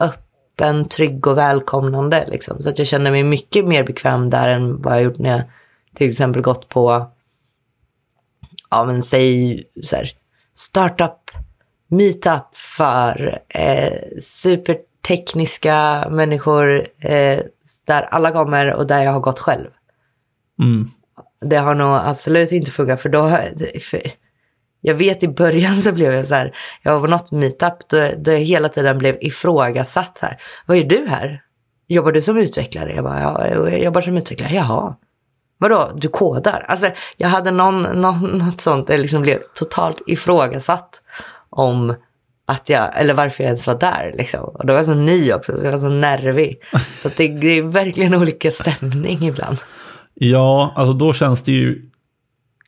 öppen, 0.00 0.88
trygg 0.88 1.26
och 1.26 1.38
välkomnande. 1.38 2.26
Liksom. 2.28 2.60
Så 2.60 2.68
att 2.68 2.78
jag 2.78 2.86
kände 2.86 3.10
mig 3.10 3.22
mycket 3.22 3.64
mer 3.64 3.84
bekväm 3.84 4.30
där 4.30 4.48
än 4.48 4.82
vad 4.82 4.94
jag 4.94 5.02
gjort 5.02 5.18
när 5.18 5.30
jag 5.30 5.42
till 5.94 6.08
exempel 6.08 6.42
gått 6.42 6.68
på, 6.68 7.10
ja 8.70 8.84
men 8.84 9.02
säg 9.02 9.64
så 9.82 9.96
här, 9.96 10.10
startup 10.54 11.30
meetup 11.88 12.56
för 12.56 13.42
eh, 13.48 13.98
supertekniska 14.20 16.08
människor 16.10 16.86
eh, 17.00 17.38
där 17.84 18.02
alla 18.02 18.30
kommer 18.30 18.72
och 18.72 18.86
där 18.86 19.02
jag 19.02 19.12
har 19.12 19.20
gått 19.20 19.38
själv. 19.38 19.68
Mm. 20.58 20.90
Det 21.42 21.56
har 21.56 21.74
nog 21.74 21.98
absolut 22.04 22.52
inte 22.52 22.70
funkat 22.70 23.00
för 23.00 23.08
då, 23.08 23.30
för 23.80 24.00
jag 24.80 24.94
vet 24.94 25.22
i 25.22 25.28
början 25.28 25.76
så 25.76 25.92
blev 25.92 26.12
jag 26.12 26.26
så 26.26 26.34
här, 26.34 26.56
jag 26.82 26.92
var 26.92 27.00
på 27.00 27.06
något 27.06 27.32
meetup 27.32 27.88
då, 27.88 28.08
då 28.18 28.32
jag 28.32 28.38
hela 28.38 28.68
tiden 28.68 28.98
blev 28.98 29.16
ifrågasatt 29.20 30.18
så 30.18 30.26
här, 30.26 30.40
vad 30.66 30.76
gör 30.76 30.84
du 30.84 31.06
här? 31.08 31.42
Jobbar 31.88 32.12
du 32.12 32.22
som 32.22 32.38
utvecklare? 32.38 32.94
Jag 32.94 33.04
bara, 33.04 33.20
ja, 33.20 33.48
jag 33.48 33.82
jobbar 33.82 34.00
som 34.00 34.16
utvecklare, 34.16 34.54
jaha. 34.54 34.96
Vadå, 35.58 35.90
du 35.96 36.08
kodar? 36.08 36.64
Alltså 36.68 36.90
jag 37.16 37.28
hade 37.28 37.50
någon, 37.50 37.82
någon, 37.82 38.38
något 38.38 38.60
sånt, 38.60 38.88
jag 38.88 39.00
liksom 39.00 39.22
blev 39.22 39.38
totalt 39.54 40.02
ifrågasatt 40.06 41.02
om 41.50 41.94
att 42.46 42.68
jag, 42.68 43.00
eller 43.00 43.14
varför 43.14 43.44
jag 43.44 43.48
ens 43.48 43.66
var 43.66 43.78
där 43.78 44.14
liksom. 44.18 44.44
Och 44.44 44.66
då 44.66 44.72
var 44.72 44.78
jag 44.78 44.86
så 44.86 44.94
ny 44.94 45.32
också, 45.32 45.58
så 45.58 45.66
jag 45.66 45.72
var 45.72 45.78
så 45.78 45.88
nervig. 45.88 46.62
Så 46.98 47.08
att 47.08 47.16
det, 47.16 47.28
det 47.28 47.58
är 47.58 47.62
verkligen 47.62 48.14
olika 48.14 48.50
stämning 48.50 49.24
ibland. 49.26 49.58
Ja, 50.14 50.72
alltså 50.76 50.92
då 50.92 51.12
känns 51.12 51.42
det 51.42 51.52
ju... 51.52 51.88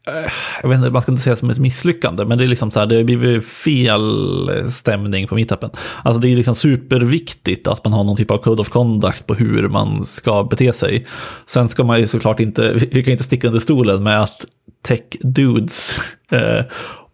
Eh, 0.06 0.32
jag 0.62 0.68
vet 0.68 0.76
inte, 0.78 0.90
man 0.90 1.02
ska 1.02 1.12
inte 1.12 1.22
säga 1.22 1.36
som 1.36 1.50
ett 1.50 1.58
misslyckande, 1.58 2.24
men 2.24 2.38
det 2.38 2.44
är 2.44 2.48
liksom 2.48 2.70
så 2.70 2.78
här, 2.78 2.86
det 2.86 2.96
har 2.96 3.04
blivit 3.04 3.44
fel 3.44 4.70
stämning 4.70 5.28
på 5.28 5.34
meetupen. 5.34 5.70
Alltså 6.02 6.20
det 6.20 6.28
är 6.28 6.36
liksom 6.36 6.54
superviktigt 6.54 7.68
att 7.68 7.84
man 7.84 7.92
har 7.92 8.04
någon 8.04 8.16
typ 8.16 8.30
av 8.30 8.38
code 8.38 8.62
of 8.62 8.68
conduct 8.68 9.26
på 9.26 9.34
hur 9.34 9.68
man 9.68 10.04
ska 10.04 10.44
bete 10.44 10.72
sig. 10.72 11.06
Sen 11.46 11.68
ska 11.68 11.84
man 11.84 12.00
ju 12.00 12.06
såklart 12.06 12.40
inte, 12.40 12.72
vi 12.72 13.04
kan 13.04 13.12
inte 13.12 13.24
sticka 13.24 13.46
under 13.46 13.60
stolen 13.60 14.02
med 14.02 14.22
att 14.22 14.46
tech 14.82 15.02
dudes 15.20 15.96
eh, 16.30 16.64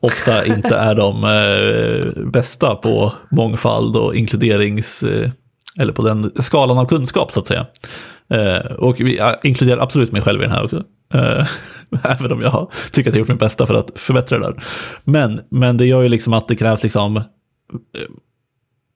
ofta 0.00 0.46
inte 0.46 0.76
är 0.76 0.94
de 0.94 1.24
eh, 1.24 2.24
bästa 2.24 2.74
på 2.74 3.12
mångfald 3.30 3.96
och 3.96 4.14
inkluderings... 4.14 5.02
Eh, 5.02 5.30
eller 5.78 5.92
på 5.92 6.02
den 6.02 6.30
skalan 6.42 6.78
av 6.78 6.86
kunskap 6.86 7.32
så 7.32 7.40
att 7.40 7.46
säga. 7.46 7.66
Eh, 8.30 8.72
och 8.72 9.00
vi 9.00 9.20
inkluderar 9.42 9.82
absolut 9.82 10.12
mig 10.12 10.22
själv 10.22 10.40
i 10.40 10.44
den 10.44 10.52
här 10.52 10.64
också. 10.64 10.82
Eh, 11.14 11.46
även 12.10 12.32
om 12.32 12.40
jag 12.40 12.70
tycker 12.92 13.10
att 13.10 13.14
jag 13.14 13.20
gjort 13.20 13.28
mitt 13.28 13.38
bästa 13.38 13.66
för 13.66 13.74
att 13.74 13.98
förbättra 13.98 14.38
det 14.38 14.44
där. 14.44 14.62
Men, 15.04 15.40
men 15.50 15.76
det 15.76 15.86
gör 15.86 16.02
ju 16.02 16.08
liksom 16.08 16.32
att 16.32 16.48
det 16.48 16.56
krävs 16.56 16.82
liksom... 16.82 17.16
Eh, 17.16 17.22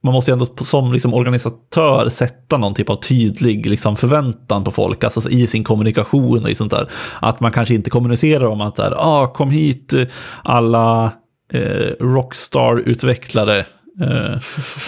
man 0.02 0.12
måste 0.12 0.30
ju 0.30 0.32
ändå 0.32 0.46
som 0.46 0.92
liksom 0.92 1.14
organisatör 1.14 2.08
sätta 2.08 2.56
någon 2.56 2.74
typ 2.74 2.90
av 2.90 2.96
tydlig 2.96 3.66
liksom 3.66 3.96
förväntan 3.96 4.64
på 4.64 4.70
folk, 4.70 5.04
alltså 5.04 5.30
i 5.30 5.46
sin 5.46 5.64
kommunikation 5.64 6.44
och 6.44 6.50
i 6.50 6.54
sånt 6.54 6.70
där. 6.70 6.88
Att 7.20 7.40
man 7.40 7.52
kanske 7.52 7.74
inte 7.74 7.90
kommunicerar 7.90 8.46
om 8.46 8.60
att 8.60 8.76
så 8.76 8.82
här, 8.82 8.94
ah, 8.98 9.26
kom 9.26 9.50
hit 9.50 9.94
alla 10.42 11.12
eh, 11.52 11.92
Rockstar-utvecklare 12.00 13.64
Eh, 14.00 14.38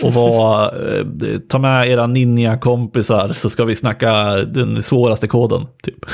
och 0.03 0.14
var, 0.14 0.64
eh, 0.64 1.38
ta 1.49 1.59
med 1.59 1.88
era 1.88 2.07
ninja-kompisar 2.07 3.33
så 3.33 3.51
ska 3.51 3.64
vi 3.64 3.77
snacka 3.77 4.12
den 4.37 4.83
svåraste 4.83 5.29
koden. 5.29 5.66
Typ. 5.83 6.05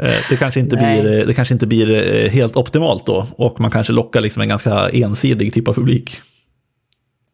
Eh, 0.00 0.14
det, 0.30 0.36
kanske 0.36 0.60
inte 0.60 0.76
Nej. 0.76 1.02
blir, 1.02 1.26
det 1.26 1.34
kanske 1.34 1.54
inte 1.54 1.66
blir 1.66 2.28
helt 2.28 2.56
optimalt 2.56 3.06
då. 3.06 3.26
Och 3.36 3.60
man 3.60 3.70
kanske 3.70 3.92
lockar 3.92 4.20
liksom 4.20 4.42
en 4.42 4.48
ganska 4.48 4.88
ensidig 4.88 5.54
typ 5.54 5.68
av 5.68 5.74
publik. 5.74 6.20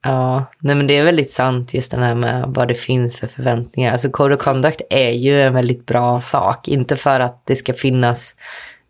Ja, 0.02 0.44
nej 0.60 0.76
men 0.76 0.86
det 0.86 0.96
är 0.96 1.04
väldigt 1.04 1.30
sant 1.30 1.74
just 1.74 1.90
den 1.90 2.02
här 2.02 2.14
med 2.14 2.44
vad 2.48 2.68
det 2.68 2.74
finns 2.74 3.16
för 3.16 3.26
förväntningar. 3.26 3.92
Alltså 3.92 4.10
Code 4.10 4.34
of 4.34 4.40
Conduct 4.40 4.80
är 4.90 5.10
ju 5.10 5.42
en 5.42 5.54
väldigt 5.54 5.86
bra 5.86 6.20
sak. 6.20 6.68
Inte 6.68 6.96
för 6.96 7.20
att 7.20 7.42
det 7.46 7.56
ska 7.56 7.74
finnas 7.74 8.34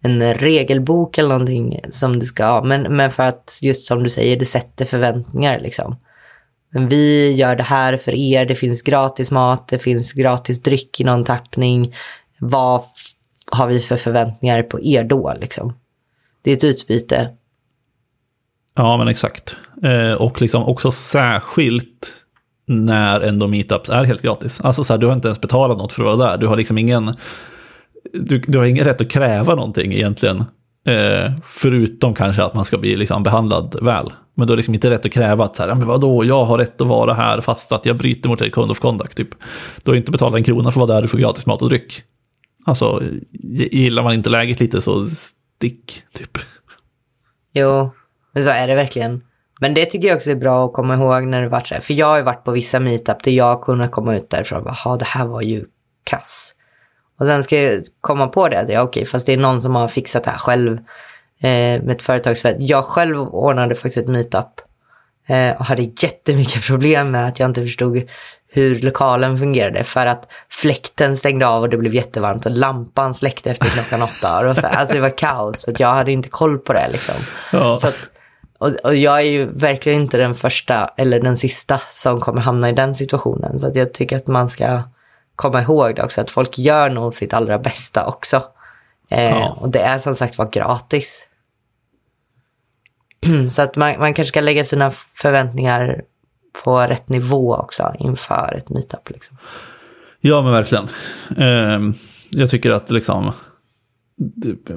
en 0.03 0.35
regelbok 0.35 1.19
eller 1.19 1.29
någonting 1.29 1.81
som 1.91 2.19
du 2.19 2.27
ska 2.27 2.47
ha, 2.47 2.63
men, 2.63 2.97
men 2.97 3.11
för 3.11 3.23
att 3.23 3.59
just 3.63 3.87
som 3.87 4.03
du 4.03 4.11
säger, 4.11 4.37
det 4.37 4.47
sätter 4.47 4.85
förväntningar 4.85 5.61
liksom. 5.61 5.97
Men 6.73 6.89
vi 6.89 7.33
gör 7.33 7.57
det 7.57 7.63
här 7.63 7.97
för 7.97 8.15
er, 8.15 8.47
det 8.47 8.55
finns 8.55 8.83
gratis 8.83 9.31
mat, 9.31 9.69
det 9.69 9.79
finns 9.79 10.13
gratis 10.13 10.63
dryck 10.63 11.01
i 11.01 11.05
någon 11.05 11.25
tappning. 11.25 11.95
Vad 12.39 12.83
har 13.53 13.67
vi 13.67 13.81
för 13.81 13.97
förväntningar 13.97 14.63
på 14.63 14.81
er 14.81 15.05
då 15.05 15.35
liksom? 15.41 15.79
Det 16.43 16.51
är 16.51 16.57
ett 16.57 16.65
utbyte. 16.65 17.31
Ja, 18.75 18.97
men 18.97 19.09
exakt. 19.09 19.57
Eh, 19.83 20.13
och 20.13 20.41
liksom 20.41 20.63
också 20.63 20.91
särskilt 20.93 22.17
när 22.67 23.21
ändå 23.21 23.49
meetups 23.49 23.91
är 23.91 24.05
helt 24.05 24.23
gratis. 24.23 24.61
Alltså 24.61 24.85
så 24.85 24.93
här, 24.93 24.99
du 24.99 25.07
har 25.07 25.13
inte 25.13 25.29
ens 25.29 25.41
betalat 25.41 25.79
något 25.79 25.93
för 25.93 26.03
att 26.03 26.19
vara 26.19 26.31
där. 26.31 26.39
Du 26.39 26.47
har 26.47 26.57
liksom 26.57 26.79
ingen, 26.79 27.17
du, 28.13 28.39
du 28.39 28.59
har 28.59 28.65
ingen 28.65 28.85
rätt 28.85 29.01
att 29.01 29.11
kräva 29.11 29.55
någonting 29.55 29.93
egentligen. 29.93 30.45
Eh, 30.87 31.33
förutom 31.45 32.15
kanske 32.15 32.43
att 32.43 32.55
man 32.55 32.65
ska 32.65 32.79
bli 32.79 32.97
liksom 32.97 33.23
behandlad 33.23 33.77
väl. 33.83 34.13
Men 34.37 34.47
du 34.47 34.53
har 34.53 34.57
liksom 34.57 34.75
inte 34.75 34.91
rätt 34.91 35.07
att 35.07 35.13
kräva 35.13 35.45
att 35.45 35.57
så 35.57 35.63
här, 35.63 35.69
"Ja, 35.69 35.75
men 35.75 35.87
vadå, 35.87 36.25
jag 36.25 36.45
har 36.45 36.59
rätt 36.59 36.81
att 36.81 36.87
vara 36.87 37.15
här 37.15 37.41
fast 37.41 37.73
att 37.73 37.87
jag 37.87 37.97
bryter 37.97 38.29
mot 38.29 38.43
er 38.43 38.51
code 38.51 38.71
of 38.71 38.81
conduct. 38.81 39.17
Typ. 39.17 39.29
Du 39.83 39.91
har 39.91 39.97
inte 39.97 40.13
betalat 40.13 40.35
en 40.35 40.45
krona 40.45 40.71
för 40.71 40.83
att 40.83 40.89
vara 40.89 40.97
där, 40.97 41.03
du 41.03 41.09
får 41.09 41.19
gratis 41.19 41.47
mat 41.47 41.63
och 41.63 41.69
dryck. 41.69 42.03
Alltså, 42.65 43.03
gillar 43.73 44.03
man 44.03 44.13
inte 44.15 44.31
läget 44.31 44.61
lite 44.61 44.83
så 44.83 45.05
stick, 45.05 46.03
typ. 46.15 46.39
Jo, 47.55 47.91
men 48.35 48.43
så 48.43 48.51
är 48.51 48.69
det 48.69 48.75
verkligen. 48.75 49.23
Men 49.61 49.75
det 49.75 49.87
tycker 49.87 50.09
jag 50.09 50.17
också 50.17 50.31
är 50.31 50.37
bra 50.37 50.67
att 50.67 50.73
komma 50.73 50.95
ihåg 50.95 51.23
när 51.23 51.43
det 51.43 51.49
varit 51.49 51.67
så 51.67 51.75
här. 51.75 51.81
För 51.81 51.95
jag 51.95 52.07
har 52.07 52.17
ju 52.17 52.23
varit 52.23 52.45
på 52.45 52.51
vissa 52.51 52.81
meetup 52.81 53.25
där 53.25 53.33
jag 53.33 53.45
har 53.45 53.63
kunnat 53.63 53.91
komma 53.91 54.17
ut 54.17 54.31
därifrån 54.31 54.59
och 54.59 54.65
bara, 54.65 54.97
det 54.97 55.05
här 55.05 55.27
var 55.27 55.43
ju 55.43 55.65
kass. 56.05 56.55
Och 57.21 57.27
sen 57.27 57.43
ska 57.43 57.61
jag 57.61 57.83
komma 58.01 58.27
på 58.27 58.49
det, 58.49 58.61
att 58.61 58.71
ja, 58.71 58.83
okej, 58.83 59.07
fast 59.07 59.27
det 59.27 59.33
är 59.33 59.37
någon 59.37 59.63
som 59.63 59.75
har 59.75 59.89
fixat 59.89 60.25
det 60.25 60.31
här 60.31 60.39
själv 60.39 60.73
eh, 61.43 61.83
med 61.83 61.91
ett 61.91 62.03
företagsvett. 62.03 62.57
Jag 62.59 62.85
själv 62.85 63.21
ordnade 63.21 63.75
faktiskt 63.75 63.97
ett 63.97 64.09
meetup 64.09 64.61
eh, 65.29 65.57
och 65.59 65.65
hade 65.65 65.83
jättemycket 65.83 66.63
problem 66.67 67.11
med 67.11 67.29
att 67.29 67.39
jag 67.41 67.51
inte 67.51 67.63
förstod 67.63 68.03
hur 68.53 68.81
lokalen 68.81 69.39
fungerade 69.39 69.85
för 69.85 70.07
att 70.07 70.33
fläkten 70.51 71.17
stängde 71.17 71.47
av 71.47 71.63
och 71.63 71.69
det 71.69 71.77
blev 71.77 71.95
jättevarmt 71.95 72.47
och 72.47 72.53
lampan 72.53 73.15
släckte 73.15 73.51
efter 73.51 73.67
klockan 73.67 74.03
åtta. 74.03 74.51
Och 74.51 74.57
så. 74.57 74.67
Alltså 74.67 74.95
det 74.95 75.01
var 75.01 75.19
kaos 75.19 75.65
för 75.65 75.75
jag 75.79 75.89
hade 75.89 76.13
inte 76.13 76.29
koll 76.29 76.59
på 76.59 76.73
det 76.73 76.89
liksom. 76.93 77.15
Ja. 77.53 77.79
Så 77.79 77.87
att, 77.87 77.97
och, 78.59 78.69
och 78.85 78.97
jag 78.97 79.19
är 79.19 79.31
ju 79.31 79.47
verkligen 79.53 80.01
inte 80.01 80.19
den 80.19 80.35
första 80.35 80.91
eller 80.97 81.21
den 81.21 81.37
sista 81.37 81.81
som 81.91 82.21
kommer 82.21 82.41
hamna 82.41 82.69
i 82.69 82.73
den 82.73 82.95
situationen. 82.95 83.59
Så 83.59 83.67
att 83.67 83.77
jag 83.77 83.93
tycker 83.93 84.17
att 84.17 84.27
man 84.27 84.49
ska 84.49 84.83
komma 85.37 85.62
ihåg 85.62 85.95
det 85.97 86.03
också, 86.03 86.21
att 86.21 86.31
folk 86.31 86.59
gör 86.59 86.90
nog 86.90 87.14
sitt 87.14 87.35
allra 87.35 87.59
bästa 87.59 88.07
också. 88.07 88.43
Eh, 89.09 89.31
Ja. 89.31 89.57
Och 89.61 89.69
det 89.69 89.81
är 89.81 89.99
som 89.99 90.14
sagt 90.14 90.38
var 90.38 90.49
gratis. 90.53 91.27
Så 93.51 93.62
att 93.62 93.77
man, 93.77 93.95
man 93.99 94.14
kanske 94.14 94.29
ska 94.29 94.40
lägga 94.40 94.64
sina 94.64 94.90
förväntningar 95.14 96.03
på 96.64 96.79
rätt 96.79 97.09
nivå 97.09 97.55
också 97.55 97.95
inför 97.99 98.55
ett 98.57 98.69
meetup. 98.69 99.11
Liksom. 99.11 99.37
Ja, 100.21 100.43
men 100.43 100.53
verkligen. 100.53 100.88
Ehm, 101.37 101.95
jag 102.31 102.51
tycker 102.51 102.71
att 102.71 102.90
liksom, 102.90 103.33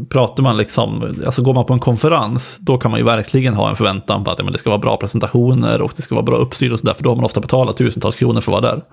pratar 0.10 0.44
man 0.44 0.58
liksom, 0.58 1.14
alltså 1.26 1.42
går 1.42 1.54
man 1.54 1.66
på 1.66 1.74
en 1.74 1.80
konferens, 1.80 2.58
då 2.60 2.78
kan 2.78 2.92
man 2.92 3.00
ju 3.00 3.06
verkligen 3.06 3.54
ha 3.54 3.70
en 3.70 3.76
förväntan 3.76 4.24
på 4.24 4.32
att 4.32 4.40
ja, 4.40 4.44
men 4.44 4.54
det 4.54 4.60
ska 4.60 4.70
vara 4.70 4.80
bra 4.80 4.98
presentationer 4.98 5.82
och 5.82 5.94
det 5.96 6.02
ska 6.02 6.16
vara 6.16 6.26
bra 6.26 6.38
uppstyr 6.38 6.72
och 6.72 6.80
sådär, 6.80 6.94
för 6.94 7.04
då 7.04 7.10
har 7.10 7.16
man 7.16 7.26
ofta 7.26 7.42
betalat 7.42 7.78
tusentals 7.78 8.16
kronor 8.16 8.42
för 8.42 8.52
att 8.52 8.62
vara 8.62 8.76
där. 8.76 8.84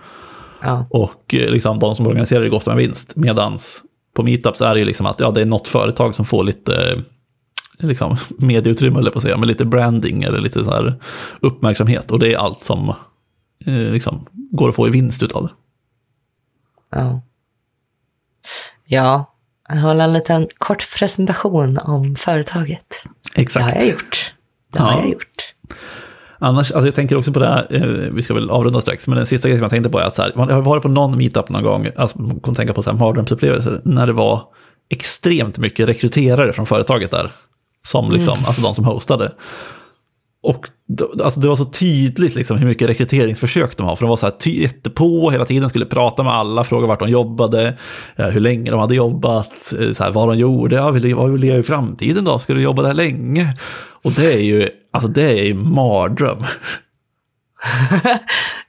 Ja. 0.62 0.86
Och 0.90 1.34
eh, 1.34 1.50
liksom, 1.50 1.78
de 1.78 1.94
som 1.94 2.06
organiserar 2.06 2.40
det 2.42 2.48
går 2.48 2.56
ofta 2.56 2.70
med 2.70 2.78
vinst, 2.78 3.16
medans 3.16 3.82
på 4.14 4.22
meetups 4.22 4.60
är 4.60 4.74
det 4.74 4.78
ju 4.80 4.84
liksom 4.86 5.06
att 5.06 5.20
ja, 5.20 5.30
det 5.30 5.40
är 5.40 5.46
något 5.46 5.68
företag 5.68 6.14
som 6.14 6.24
får 6.24 6.44
lite 6.44 7.04
eh, 7.78 7.86
liksom, 7.88 8.16
medieutrymme, 8.38 8.98
eller 8.98 9.10
på 9.10 9.18
att 9.18 9.22
säga, 9.22 9.36
med 9.36 9.48
lite 9.48 9.64
branding 9.64 10.22
eller 10.22 10.38
lite 10.40 10.64
så 10.64 10.70
här 10.70 11.00
uppmärksamhet. 11.40 12.10
Och 12.10 12.18
det 12.18 12.34
är 12.34 12.38
allt 12.38 12.64
som 12.64 12.88
eh, 13.66 13.74
liksom, 13.74 14.26
går 14.34 14.68
att 14.68 14.74
få 14.76 14.86
i 14.88 14.90
vinst 14.90 15.22
utav 15.22 15.42
det. 15.42 15.52
Ja. 16.98 17.20
Ja, 18.86 19.34
jag 19.68 19.76
håller 19.76 20.04
en 20.04 20.12
liten 20.12 20.48
kort 20.58 20.88
presentation 20.98 21.78
om 21.78 22.16
företaget. 22.16 23.04
Det 23.34 23.42
Exakt. 23.42 23.66
har 23.66 23.72
jag 23.74 23.86
gjort. 23.88 24.34
Det 24.72 24.78
har 24.78 24.92
Ja. 24.92 24.98
jag 25.00 25.08
gjort. 25.10 25.54
Annars, 26.42 26.72
alltså 26.72 26.86
jag 26.86 26.94
tänker 26.94 27.16
också 27.16 27.32
på 27.32 27.38
det 27.38 27.46
här, 27.46 27.66
eh, 27.70 27.82
vi 28.12 28.22
ska 28.22 28.34
väl 28.34 28.50
avrunda 28.50 28.80
strax, 28.80 29.08
men 29.08 29.16
den 29.16 29.26
sista 29.26 29.48
grejen 29.48 29.58
som 29.58 29.64
jag 29.64 29.70
tänkte 29.70 29.90
på 29.90 29.98
är 29.98 30.04
att 30.04 30.14
så 30.14 30.22
här, 30.22 30.32
man 30.36 30.50
har 30.50 30.60
varit 30.60 30.82
på 30.82 30.88
någon 30.88 31.18
meetup 31.18 31.48
någon 31.48 31.62
gång, 31.62 31.88
alltså 31.96 32.22
man 32.22 32.40
kan 32.40 32.54
tänka 32.54 32.72
på 32.72 32.92
mardrömsupplevelser, 32.92 33.80
när 33.84 34.06
det 34.06 34.12
var 34.12 34.42
extremt 34.90 35.58
mycket 35.58 35.88
rekryterare 35.88 36.52
från 36.52 36.66
företaget 36.66 37.10
där, 37.10 37.32
som 37.82 38.10
liksom, 38.10 38.36
alltså 38.46 38.62
de 38.62 38.74
som 38.74 38.84
hostade. 38.84 39.32
Och 40.42 40.68
alltså 41.22 41.40
det 41.40 41.48
var 41.48 41.56
så 41.56 41.64
tydligt 41.64 42.34
liksom 42.34 42.58
hur 42.58 42.66
mycket 42.66 42.88
rekryteringsförsök 42.88 43.76
de 43.76 43.86
har. 43.86 43.96
För 43.96 44.04
de 44.04 44.08
var 44.08 44.16
så 44.16 44.26
här 44.26 44.48
jättepå 44.48 45.30
hela 45.30 45.46
tiden, 45.46 45.68
skulle 45.68 45.86
prata 45.86 46.22
med 46.22 46.32
alla, 46.32 46.64
fråga 46.64 46.86
vart 46.86 46.98
de 47.00 47.08
jobbade, 47.08 47.78
eh, 48.16 48.26
hur 48.26 48.40
länge 48.40 48.70
de 48.70 48.80
hade 48.80 48.94
jobbat, 48.94 49.72
eh, 49.80 49.92
så 49.92 50.04
här, 50.04 50.10
vad 50.10 50.28
de 50.28 50.38
gjorde, 50.38 50.76
ja, 50.76 50.90
vill, 50.90 51.14
vad 51.14 51.32
vill 51.32 51.40
du 51.40 51.46
göra 51.46 51.58
i 51.58 51.62
framtiden 51.62 52.24
då? 52.24 52.38
Ska 52.38 52.54
du 52.54 52.62
jobba 52.62 52.82
där 52.82 52.94
länge? 52.94 53.56
Och 54.04 54.12
det 54.12 54.34
är 54.34 54.38
ju, 54.38 54.68
alltså 54.92 55.08
det 55.08 55.38
är 55.38 55.44
ju 55.44 55.54
mardröm. 55.54 56.44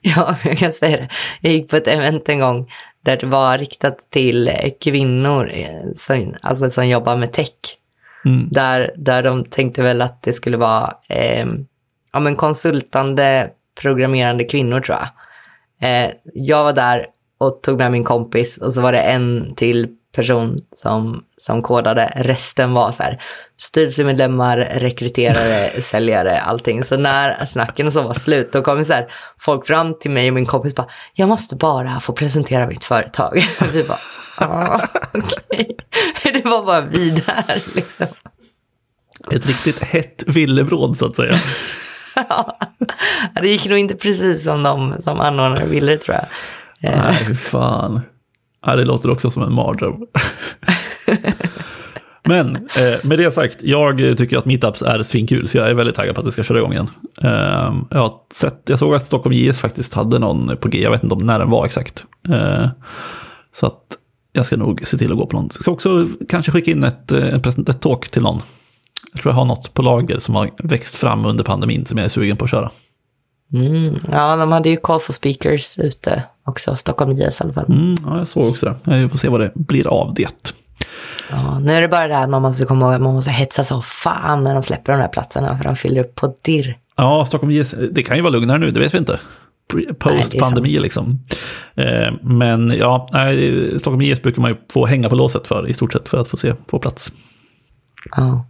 Ja, 0.04 0.36
jag 0.44 0.58
kan 0.58 0.72
säga 0.72 0.96
det. 0.96 1.08
Jag 1.40 1.52
gick 1.52 1.70
på 1.70 1.76
ett 1.76 1.86
event 1.86 2.28
en 2.28 2.40
gång 2.40 2.70
där 3.04 3.16
det 3.16 3.26
var 3.26 3.58
riktat 3.58 4.10
till 4.10 4.50
kvinnor 4.80 5.50
eh, 5.54 5.92
som, 5.96 6.34
alltså 6.42 6.70
som 6.70 6.88
jobbar 6.88 7.16
med 7.16 7.32
tech. 7.32 7.48
Mm. 8.24 8.48
Där, 8.50 8.94
där 8.96 9.22
de 9.22 9.44
tänkte 9.44 9.82
väl 9.82 10.02
att 10.02 10.22
det 10.22 10.32
skulle 10.32 10.56
vara 10.56 10.92
eh, 11.10 11.46
ja, 12.12 12.20
men 12.20 12.36
konsultande 12.36 13.50
programmerande 13.80 14.44
kvinnor 14.44 14.80
tror 14.80 14.98
jag. 14.98 15.08
Eh, 15.82 16.10
jag 16.34 16.64
var 16.64 16.72
där 16.72 17.06
och 17.38 17.62
tog 17.62 17.78
med 17.78 17.92
min 17.92 18.04
kompis 18.04 18.58
och 18.58 18.74
så 18.74 18.80
var 18.80 18.92
det 18.92 19.00
en 19.00 19.54
till 19.56 19.88
person 20.14 20.58
som, 20.76 21.24
som 21.38 21.62
kodade. 21.62 22.12
Resten 22.16 22.72
var 22.72 22.92
så 22.92 23.02
här 23.02 23.22
styrelsemedlemmar, 23.60 24.56
rekryterare, 24.56 25.68
säljare, 25.80 26.40
allting. 26.40 26.84
Så 26.84 26.96
när 26.96 27.44
snacken 27.44 27.86
och 27.86 27.92
så 27.92 28.02
var 28.02 28.14
slut, 28.14 28.52
då 28.52 28.62
kom 28.62 28.84
så 28.84 28.92
här, 28.92 29.12
folk 29.38 29.66
fram 29.66 29.98
till 29.98 30.10
mig 30.10 30.28
och 30.28 30.34
min 30.34 30.46
kompis 30.46 30.74
bara, 30.74 30.86
jag 31.14 31.28
måste 31.28 31.56
bara 31.56 32.00
få 32.00 32.12
presentera 32.12 32.66
mitt 32.66 32.84
företag. 32.84 33.42
Vi 33.72 33.84
bara, 33.84 33.98
ah, 34.36 34.80
okej. 35.14 35.76
Det 36.22 36.44
var 36.44 36.66
bara 36.66 36.80
vi 36.80 37.10
där 37.10 37.62
liksom. 37.74 38.06
Ett 39.30 39.46
riktigt 39.46 39.82
hett 39.82 40.24
villebråd 40.26 40.98
så 40.98 41.06
att 41.06 41.16
säga. 41.16 41.34
Ja, 42.14 42.58
det 43.42 43.48
gick 43.48 43.68
nog 43.68 43.78
inte 43.78 43.96
precis 43.96 44.44
som 44.44 44.62
de 44.62 44.94
som 45.02 45.20
anordnare 45.20 45.66
ville 45.66 45.96
tror 45.96 46.16
jag. 46.16 46.26
Nej, 46.80 47.34
fan. 47.34 48.00
Ja, 48.66 48.76
det 48.76 48.84
låter 48.84 49.10
också 49.10 49.30
som 49.30 49.42
en 49.42 49.52
mardröm. 49.52 50.06
Men 52.24 52.56
eh, 52.56 53.04
med 53.04 53.18
det 53.18 53.30
sagt, 53.30 53.56
jag 53.60 54.18
tycker 54.18 54.38
att 54.38 54.44
meetups 54.44 54.82
är 54.82 55.02
svinkul, 55.02 55.48
så 55.48 55.58
jag 55.58 55.70
är 55.70 55.74
väldigt 55.74 55.96
taggad 55.96 56.14
på 56.14 56.20
att 56.20 56.24
det 56.24 56.32
ska 56.32 56.42
köra 56.42 56.58
igång 56.58 56.72
igen. 56.72 56.88
Eh, 57.22 57.74
jag, 57.90 58.20
sett, 58.32 58.62
jag 58.66 58.78
såg 58.78 58.94
att 58.94 59.06
Stockholm 59.06 59.34
JS 59.34 59.60
faktiskt 59.60 59.94
hade 59.94 60.18
någon 60.18 60.56
på 60.56 60.68
G, 60.68 60.82
jag 60.82 60.90
vet 60.90 61.02
inte 61.02 61.14
om 61.14 61.26
när 61.26 61.38
den 61.38 61.50
var 61.50 61.66
exakt. 61.66 62.04
Eh, 62.28 62.68
så 63.52 63.66
att 63.66 63.98
jag 64.32 64.46
ska 64.46 64.56
nog 64.56 64.86
se 64.86 64.98
till 64.98 65.12
att 65.12 65.18
gå 65.18 65.26
på 65.26 65.36
någon. 65.36 65.44
Jag 65.44 65.52
ska 65.52 65.70
också 65.70 66.08
kanske 66.28 66.52
skicka 66.52 66.70
in 66.70 66.84
ett, 66.84 67.12
eh, 67.12 67.34
ett, 67.34 67.68
ett 67.68 67.80
talk 67.80 68.08
till 68.08 68.22
någon. 68.22 68.40
Jag 69.12 69.22
tror 69.22 69.32
jag 69.32 69.38
har 69.38 69.44
något 69.44 69.74
på 69.74 69.82
lager 69.82 70.18
som 70.18 70.34
har 70.34 70.50
växt 70.58 70.94
fram 70.94 71.26
under 71.26 71.44
pandemin 71.44 71.86
som 71.86 71.98
jag 71.98 72.04
är 72.04 72.08
sugen 72.08 72.36
på 72.36 72.44
att 72.44 72.50
köra. 72.50 72.70
Mm, 73.52 73.96
ja, 74.12 74.36
de 74.36 74.52
hade 74.52 74.68
ju 74.68 74.76
call 74.76 75.00
for 75.00 75.12
speakers 75.12 75.78
ute 75.78 76.22
också, 76.46 76.76
Stockholm 76.76 77.12
JS 77.12 77.40
i 77.40 77.44
alla 77.44 77.52
fall. 77.52 77.64
Mm, 77.68 77.94
ja, 78.06 78.18
jag 78.18 78.28
såg 78.28 78.48
också 78.48 78.74
det. 78.84 79.00
Jag 79.00 79.10
får 79.10 79.18
se 79.18 79.28
vad 79.28 79.40
det 79.40 79.52
blir 79.54 79.86
av 79.86 80.14
det. 80.14 80.54
Ja, 81.30 81.58
nu 81.58 81.72
är 81.72 81.80
det 81.80 81.88
bara 81.88 82.08
det 82.08 82.14
här 82.14 82.26
man 82.26 82.42
måste 82.42 82.64
komma 82.64 82.86
ihåg 82.86 82.94
att 82.94 83.02
man 83.02 83.14
måste 83.14 83.30
hetsa 83.30 83.64
så 83.64 83.82
fan 83.82 84.44
när 84.44 84.54
de 84.54 84.62
släpper 84.62 84.92
de 84.92 84.98
här 84.98 85.08
platserna 85.08 85.56
för 85.56 85.64
de 85.64 85.76
fyller 85.76 86.00
upp 86.00 86.14
på 86.14 86.34
dirr. 86.42 86.78
Ja, 86.96 87.26
Stockholm 87.26 87.52
JS, 87.52 87.74
det 87.90 88.02
kan 88.02 88.16
ju 88.16 88.22
vara 88.22 88.32
lugnare 88.32 88.58
nu, 88.58 88.70
det 88.70 88.80
vet 88.80 88.94
vi 88.94 88.98
inte. 88.98 89.20
Post-pandemi 89.98 90.72
sant. 90.72 90.82
liksom. 90.82 91.18
Eh, 91.74 92.12
men 92.22 92.70
ja, 92.70 93.08
Stockholm 93.78 94.02
JS 94.02 94.22
brukar 94.22 94.42
man 94.42 94.50
ju 94.50 94.56
få 94.72 94.86
hänga 94.86 95.08
på 95.08 95.14
låset 95.14 95.46
för 95.46 95.68
i 95.68 95.74
stort 95.74 95.92
sett 95.92 96.08
för 96.08 96.18
att 96.18 96.28
få 96.28 96.36
se, 96.36 96.54
få 96.68 96.78
plats. 96.78 97.12
Ja. 98.16 98.46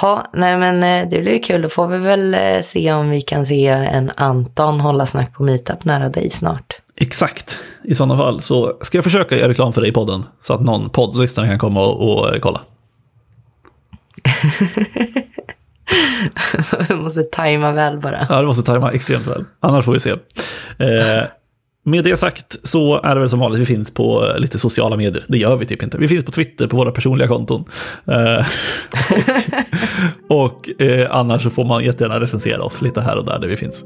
Ha, 0.00 0.24
nej 0.32 0.58
men 0.58 0.82
eh, 0.82 1.10
det 1.10 1.20
blir 1.20 1.42
kul. 1.42 1.62
Då 1.62 1.68
får 1.68 1.86
vi 1.88 1.98
väl 1.98 2.34
eh, 2.34 2.62
se 2.62 2.92
om 2.92 3.10
vi 3.10 3.20
kan 3.20 3.46
se 3.46 3.66
en 3.66 4.10
Anton 4.16 4.80
hålla 4.80 5.06
snack 5.06 5.34
på 5.34 5.42
meetup 5.42 5.84
nära 5.84 6.08
dig 6.08 6.30
snart. 6.30 6.76
Exakt, 6.96 7.58
i 7.84 7.94
sådana 7.94 8.16
fall 8.16 8.40
så 8.40 8.78
ska 8.80 8.98
jag 8.98 9.04
försöka 9.04 9.36
göra 9.36 9.48
reklam 9.48 9.72
för 9.72 9.80
dig 9.80 9.90
i 9.90 9.92
podden 9.92 10.24
så 10.40 10.54
att 10.54 10.60
någon 10.60 10.90
poddlyssnare 10.90 11.48
kan 11.48 11.58
komma 11.58 11.86
och, 11.86 12.18
och 12.18 12.40
kolla. 12.42 12.60
vi 16.88 16.94
måste 16.94 17.22
tajma 17.22 17.72
väl 17.72 17.98
bara. 17.98 18.26
Ja, 18.28 18.40
det 18.40 18.46
måste 18.46 18.62
tajma 18.62 18.92
extremt 18.92 19.26
väl. 19.26 19.44
Annars 19.60 19.84
får 19.84 19.92
vi 19.92 20.00
se. 20.00 20.10
Eh, 20.10 21.24
med 21.84 22.04
det 22.04 22.16
sagt 22.16 22.56
så 22.62 23.00
är 23.02 23.14
det 23.14 23.20
väl 23.20 23.30
som 23.30 23.38
vanligt, 23.38 23.60
vi 23.60 23.66
finns 23.66 23.94
på 23.94 24.26
eh, 24.26 24.38
lite 24.38 24.58
sociala 24.58 24.96
medier. 24.96 25.24
Det 25.28 25.38
gör 25.38 25.56
vi 25.56 25.66
typ 25.66 25.82
inte. 25.82 25.98
Vi 25.98 26.08
finns 26.08 26.24
på 26.24 26.32
Twitter 26.32 26.66
på 26.66 26.76
våra 26.76 26.90
personliga 26.90 27.28
konton. 27.28 27.64
Eh, 28.06 28.46
och 30.28 30.56
och 30.56 30.82
eh, 30.82 31.08
annars 31.10 31.42
så 31.42 31.50
får 31.50 31.64
man 31.64 31.84
jättegärna 31.84 32.20
recensera 32.20 32.62
oss 32.62 32.82
lite 32.82 33.00
här 33.00 33.16
och 33.16 33.24
där 33.24 33.38
där 33.38 33.48
vi 33.48 33.56
finns. 33.56 33.84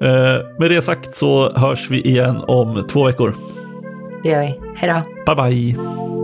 Eh, 0.00 0.58
med 0.58 0.70
det 0.70 0.82
sagt 0.82 1.14
så 1.14 1.52
hörs 1.58 1.90
vi 1.90 2.00
igen 2.00 2.36
om 2.36 2.84
två 2.88 3.04
veckor. 3.04 3.34
Det 4.22 4.28
gör 4.28 4.40
vi. 4.40 4.54
Hej 4.76 5.04
då. 5.26 5.34
Bye 5.34 5.50
bye! 5.50 6.21